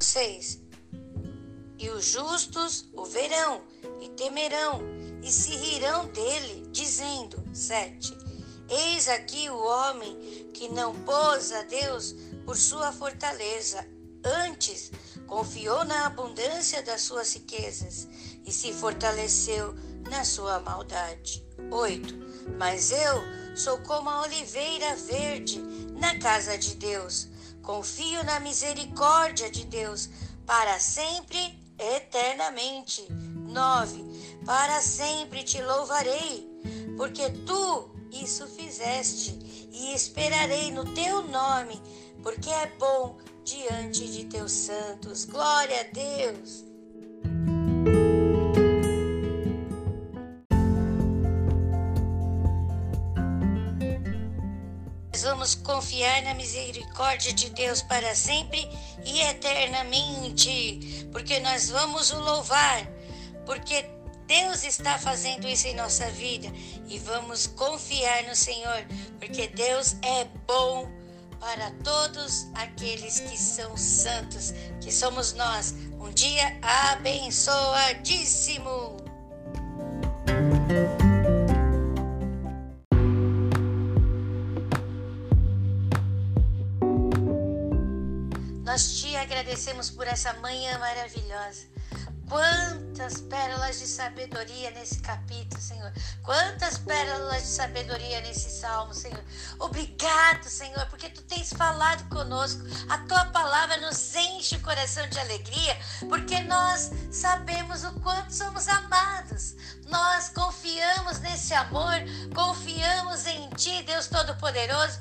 6. 0.00 0.60
E 1.78 1.90
os 1.90 2.04
justos 2.04 2.88
o 2.94 3.04
verão 3.04 3.62
e 4.00 4.08
temerão 4.10 4.80
e 5.22 5.30
se 5.30 5.50
rirão 5.50 6.06
dele, 6.06 6.68
dizendo: 6.70 7.42
7. 7.52 8.16
Eis 8.68 9.08
aqui 9.08 9.50
o 9.50 9.58
homem 9.58 10.50
que 10.54 10.68
não 10.68 10.94
pôs 11.02 11.52
a 11.52 11.62
Deus 11.62 12.14
por 12.44 12.56
sua 12.56 12.92
fortaleza, 12.92 13.86
antes 14.24 14.90
confiou 15.26 15.84
na 15.84 16.06
abundância 16.06 16.82
das 16.82 17.02
suas 17.02 17.32
riquezas 17.34 18.08
e 18.44 18.52
se 18.52 18.72
fortaleceu 18.72 19.74
na 20.10 20.24
sua 20.24 20.60
maldade. 20.60 21.44
8. 21.70 22.14
Mas 22.58 22.90
eu 22.90 23.56
sou 23.56 23.78
como 23.78 24.10
a 24.10 24.22
oliveira 24.22 24.94
verde 24.96 25.62
na 25.98 26.18
casa 26.18 26.58
de 26.58 26.74
Deus. 26.76 27.28
Confio 27.62 28.22
na 28.24 28.40
misericórdia 28.40 29.50
de 29.50 29.64
Deus 29.64 30.10
para 30.46 30.78
sempre, 30.78 31.58
eternamente. 31.78 33.06
9. 33.10 34.04
Para 34.44 34.80
sempre 34.82 35.42
te 35.42 35.62
louvarei, 35.62 36.46
porque 36.96 37.30
tu 37.46 37.94
isso 38.14 38.46
fizeste, 38.46 39.32
e 39.72 39.92
esperarei 39.92 40.70
no 40.70 40.84
teu 40.94 41.22
nome, 41.22 41.82
porque 42.24 42.50
é 42.50 42.66
bom 42.78 43.18
diante 43.44 44.10
de 44.10 44.24
teus 44.24 44.50
santos. 44.50 45.26
Glória 45.26 45.80
a 45.80 45.84
Deus. 45.92 46.64
vamos 55.24 55.54
confiar 55.54 56.22
na 56.22 56.34
misericórdia 56.34 57.32
de 57.32 57.50
Deus 57.50 57.82
para 57.82 58.14
sempre 58.14 58.68
e 59.04 59.20
eternamente, 59.20 61.08
porque 61.10 61.40
nós 61.40 61.70
vamos 61.70 62.12
o 62.12 62.20
louvar, 62.20 62.86
porque 63.46 63.84
Deus 64.26 64.64
está 64.64 64.98
fazendo 64.98 65.48
isso 65.48 65.66
em 65.66 65.74
nossa 65.74 66.10
vida 66.10 66.52
e 66.88 66.98
vamos 66.98 67.46
confiar 67.46 68.24
no 68.24 68.36
Senhor, 68.36 68.86
porque 69.18 69.48
Deus 69.48 69.96
é 70.02 70.24
bom 70.46 71.03
para 71.44 71.70
todos 71.84 72.48
aqueles 72.54 73.20
que 73.20 73.36
são 73.36 73.76
santos, 73.76 74.54
que 74.80 74.90
somos 74.90 75.34
nós. 75.34 75.74
Um 76.00 76.10
dia 76.10 76.58
abençoadíssimo. 76.62 78.96
Nós 88.64 88.98
te 88.98 89.14
agradecemos 89.14 89.90
por 89.90 90.06
essa 90.06 90.32
manhã 90.40 90.78
maravilhosa. 90.78 91.73
Quantas 92.28 93.20
pérolas 93.20 93.78
de 93.78 93.86
sabedoria 93.86 94.70
nesse 94.70 95.00
capítulo, 95.00 95.60
Senhor. 95.60 95.92
Quantas 96.22 96.78
pérolas 96.78 97.42
de 97.42 97.48
sabedoria 97.48 98.20
nesse 98.22 98.50
salmo, 98.50 98.94
Senhor. 98.94 99.22
Obrigado, 99.58 100.44
Senhor, 100.44 100.86
porque 100.86 101.10
tu 101.10 101.22
tens 101.22 101.52
falado 101.52 102.08
conosco. 102.08 102.62
A 102.88 102.98
tua 102.98 103.26
palavra 103.26 103.76
nos 103.78 104.14
enche 104.14 104.56
o 104.56 104.60
coração 104.60 105.06
de 105.08 105.18
alegria, 105.18 105.78
porque 106.08 106.40
nós 106.40 106.90
sabemos 107.10 107.84
o 107.84 107.92
quanto 108.00 108.32
somos 108.32 108.68
amados. 108.68 109.54
Nós 109.86 110.30
confiamos 110.30 111.20
nesse 111.20 111.52
amor, 111.52 111.94
confiamos 112.34 113.26
em 113.26 113.50
ti, 113.50 113.82
Deus 113.82 114.06
Todo-Poderoso 114.06 114.98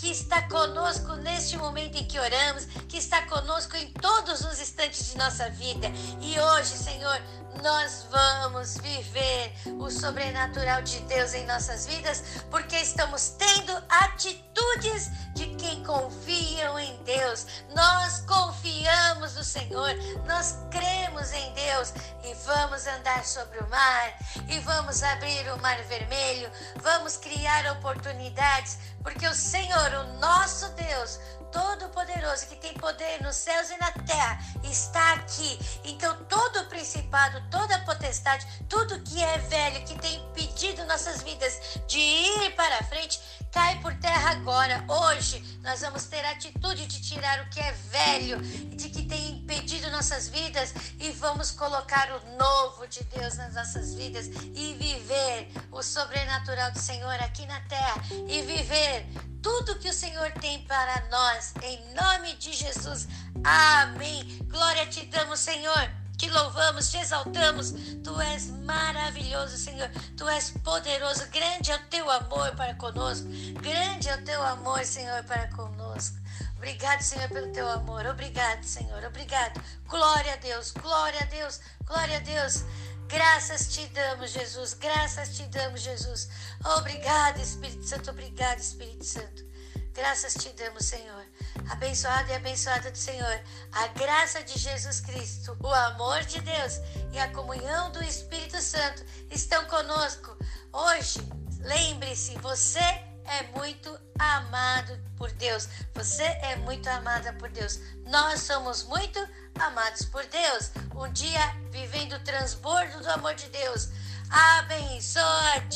que 0.00 0.10
está 0.10 0.42
conosco 0.42 1.14
neste 1.16 1.56
momento 1.56 1.96
em 1.96 2.04
que 2.04 2.18
oramos, 2.18 2.64
que 2.88 2.96
está 2.98 3.22
conosco 3.22 3.76
em 3.76 3.90
todos 3.92 4.40
os 4.42 4.60
instantes 4.60 5.10
de 5.10 5.18
nossa 5.18 5.50
vida. 5.50 5.88
E 6.20 6.38
hoje, 6.38 6.76
Senhor, 6.76 7.20
nós 7.62 8.06
vamos 8.10 8.76
viver 8.78 9.52
o 9.78 9.90
sobrenatural 9.90 10.82
de 10.82 11.00
Deus 11.00 11.34
em 11.34 11.46
nossas 11.46 11.86
vidas, 11.86 12.22
porque 12.50 12.76
estamos 12.76 13.30
tendo 13.30 13.72
atitudes 13.88 15.10
de 15.34 15.46
quem 15.56 15.82
confiam 15.82 16.78
em 16.78 17.02
Deus. 17.02 17.46
Nós 17.74 18.20
confiamos 18.20 19.34
no 19.34 19.44
Senhor, 19.44 19.90
nós 20.26 20.58
cremos 20.70 21.32
em 21.32 21.52
Deus 21.54 21.92
e 22.24 22.34
vamos 22.44 22.86
andar 22.86 23.24
sobre 23.24 23.58
o 23.58 23.68
mar 23.68 24.18
e 24.48 24.58
vamos 24.60 25.02
abrir 25.02 25.50
o 25.52 25.60
mar 25.60 25.80
vermelho, 25.84 26.50
vamos 26.76 27.16
criar 27.16 27.70
oportunidades, 27.72 28.78
porque 29.02 29.26
o 29.26 29.34
Senhor, 29.34 29.92
o 29.94 30.18
nosso 30.18 30.68
Deus, 30.70 31.18
Todo-Poderoso, 31.50 32.46
que 32.46 32.56
tem 32.56 32.74
poder 32.74 33.22
nos 33.22 33.36
céus 33.36 33.70
e 33.70 33.76
na 33.78 33.92
terra, 33.92 34.38
está 34.62 35.14
aqui. 35.14 35.58
Então, 35.84 36.14
todo 36.24 36.68
principado, 36.68 37.42
toda 37.50 37.78
potestade, 37.80 38.46
tudo 38.68 39.00
que 39.00 39.22
é 39.22 39.38
velho, 39.38 39.84
que 39.84 39.98
tem 39.98 40.16
impedido 40.16 40.84
nossas 40.84 41.22
vidas 41.22 41.80
de 41.86 41.98
ir 41.98 42.54
para 42.54 42.84
frente, 42.84 43.20
cai 43.50 43.80
por 43.80 43.94
terra 43.94 44.30
agora. 44.30 44.84
Hoje, 44.88 45.42
nós 45.62 45.80
vamos 45.80 46.04
ter 46.04 46.24
a 46.24 46.30
atitude 46.30 46.86
de 46.86 47.00
tirar 47.00 47.44
o 47.44 47.50
que 47.50 47.60
é 47.60 47.72
velho, 47.72 48.40
de 48.40 48.88
que 48.88 49.04
tem 49.04 49.32
impedido 49.32 49.90
nossas 49.90 50.28
vidas 50.28 50.74
e 50.98 51.10
vamos 51.12 51.50
colocar 51.50 52.10
o 52.12 52.36
novo 52.36 52.86
de 52.86 53.02
Deus 53.04 53.36
nas 53.36 53.54
nossas 53.54 53.94
vidas 53.94 54.26
e 54.26 54.74
viver 54.74 55.48
o 55.70 55.82
sobrenatural 55.82 56.72
do 56.72 56.78
Senhor 56.78 57.14
aqui 57.22 57.46
na 57.46 57.60
terra 57.62 58.02
e 58.28 58.42
viver 58.42 59.06
tudo 59.42 59.78
que 59.78 59.88
o 59.88 59.94
Senhor 59.94 60.30
tem 60.32 60.62
para 60.64 61.08
nós, 61.10 61.54
em 61.62 61.94
nome 61.94 62.34
de 62.34 62.52
Jesus. 62.52 63.08
Amém. 63.44 64.38
Glória 64.48 64.86
te 64.86 65.04
damos, 65.06 65.40
Senhor. 65.40 65.97
Te 66.18 66.28
louvamos, 66.30 66.90
te 66.90 66.98
exaltamos. 66.98 67.72
Tu 68.02 68.20
és 68.20 68.50
maravilhoso, 68.64 69.56
Senhor. 69.56 69.88
Tu 70.16 70.28
és 70.28 70.50
poderoso. 70.64 71.24
Grande 71.28 71.70
é 71.70 71.76
o 71.76 71.86
teu 71.88 72.10
amor 72.10 72.50
para 72.56 72.74
conosco. 72.74 73.28
Grande 73.62 74.08
é 74.08 74.16
o 74.16 74.24
teu 74.24 74.42
amor, 74.42 74.84
Senhor, 74.84 75.22
para 75.24 75.46
conosco. 75.52 76.16
Obrigado, 76.56 77.02
Senhor, 77.02 77.28
pelo 77.28 77.52
teu 77.52 77.70
amor. 77.70 78.04
Obrigado, 78.04 78.64
Senhor. 78.64 79.04
Obrigado. 79.04 79.62
Glória 79.86 80.32
a 80.32 80.36
Deus. 80.36 80.72
Glória 80.72 81.20
a 81.20 81.26
Deus. 81.26 81.60
Glória 81.84 82.16
a 82.16 82.20
Deus. 82.20 82.64
Graças 83.06 83.68
te 83.68 83.86
damos, 83.88 84.32
Jesus. 84.32 84.74
Graças 84.74 85.36
te 85.36 85.46
damos, 85.46 85.82
Jesus. 85.82 86.28
Obrigado, 86.76 87.40
Espírito 87.40 87.86
Santo. 87.86 88.10
Obrigado, 88.10 88.58
Espírito 88.58 89.04
Santo. 89.04 89.46
Graças 89.94 90.34
te 90.34 90.52
damos, 90.52 90.84
Senhor. 90.84 91.24
Abençoado 91.70 92.30
e 92.30 92.34
abençoada 92.34 92.90
do 92.90 92.98
Senhor. 92.98 93.40
A 93.72 93.86
graça 93.88 94.42
de 94.42 94.58
Jesus 94.58 95.00
Cristo, 95.00 95.56
o 95.60 95.72
amor 95.72 96.22
de 96.24 96.40
Deus 96.40 96.80
e 97.12 97.18
a 97.18 97.28
comunhão 97.32 97.90
do 97.92 98.02
Espírito 98.02 98.60
Santo 98.60 99.04
estão 99.30 99.64
conosco. 99.66 100.36
Hoje, 100.72 101.20
lembre-se, 101.60 102.36
você 102.38 102.78
é 102.78 103.42
muito 103.54 103.98
amado 104.18 104.98
por 105.16 105.30
Deus. 105.32 105.68
Você 105.94 106.22
é 106.22 106.56
muito 106.56 106.88
amada 106.88 107.32
por 107.34 107.48
Deus. 107.50 107.78
Nós 108.06 108.40
somos 108.40 108.84
muito 108.84 109.18
amados 109.58 110.04
por 110.06 110.24
Deus. 110.26 110.70
Um 110.94 111.10
dia 111.12 111.54
vivendo 111.70 112.14
o 112.14 112.20
transbordo 112.20 113.00
do 113.00 113.10
amor 113.10 113.34
de 113.34 113.48
Deus. 113.50 113.90
Abençoe 114.30 115.68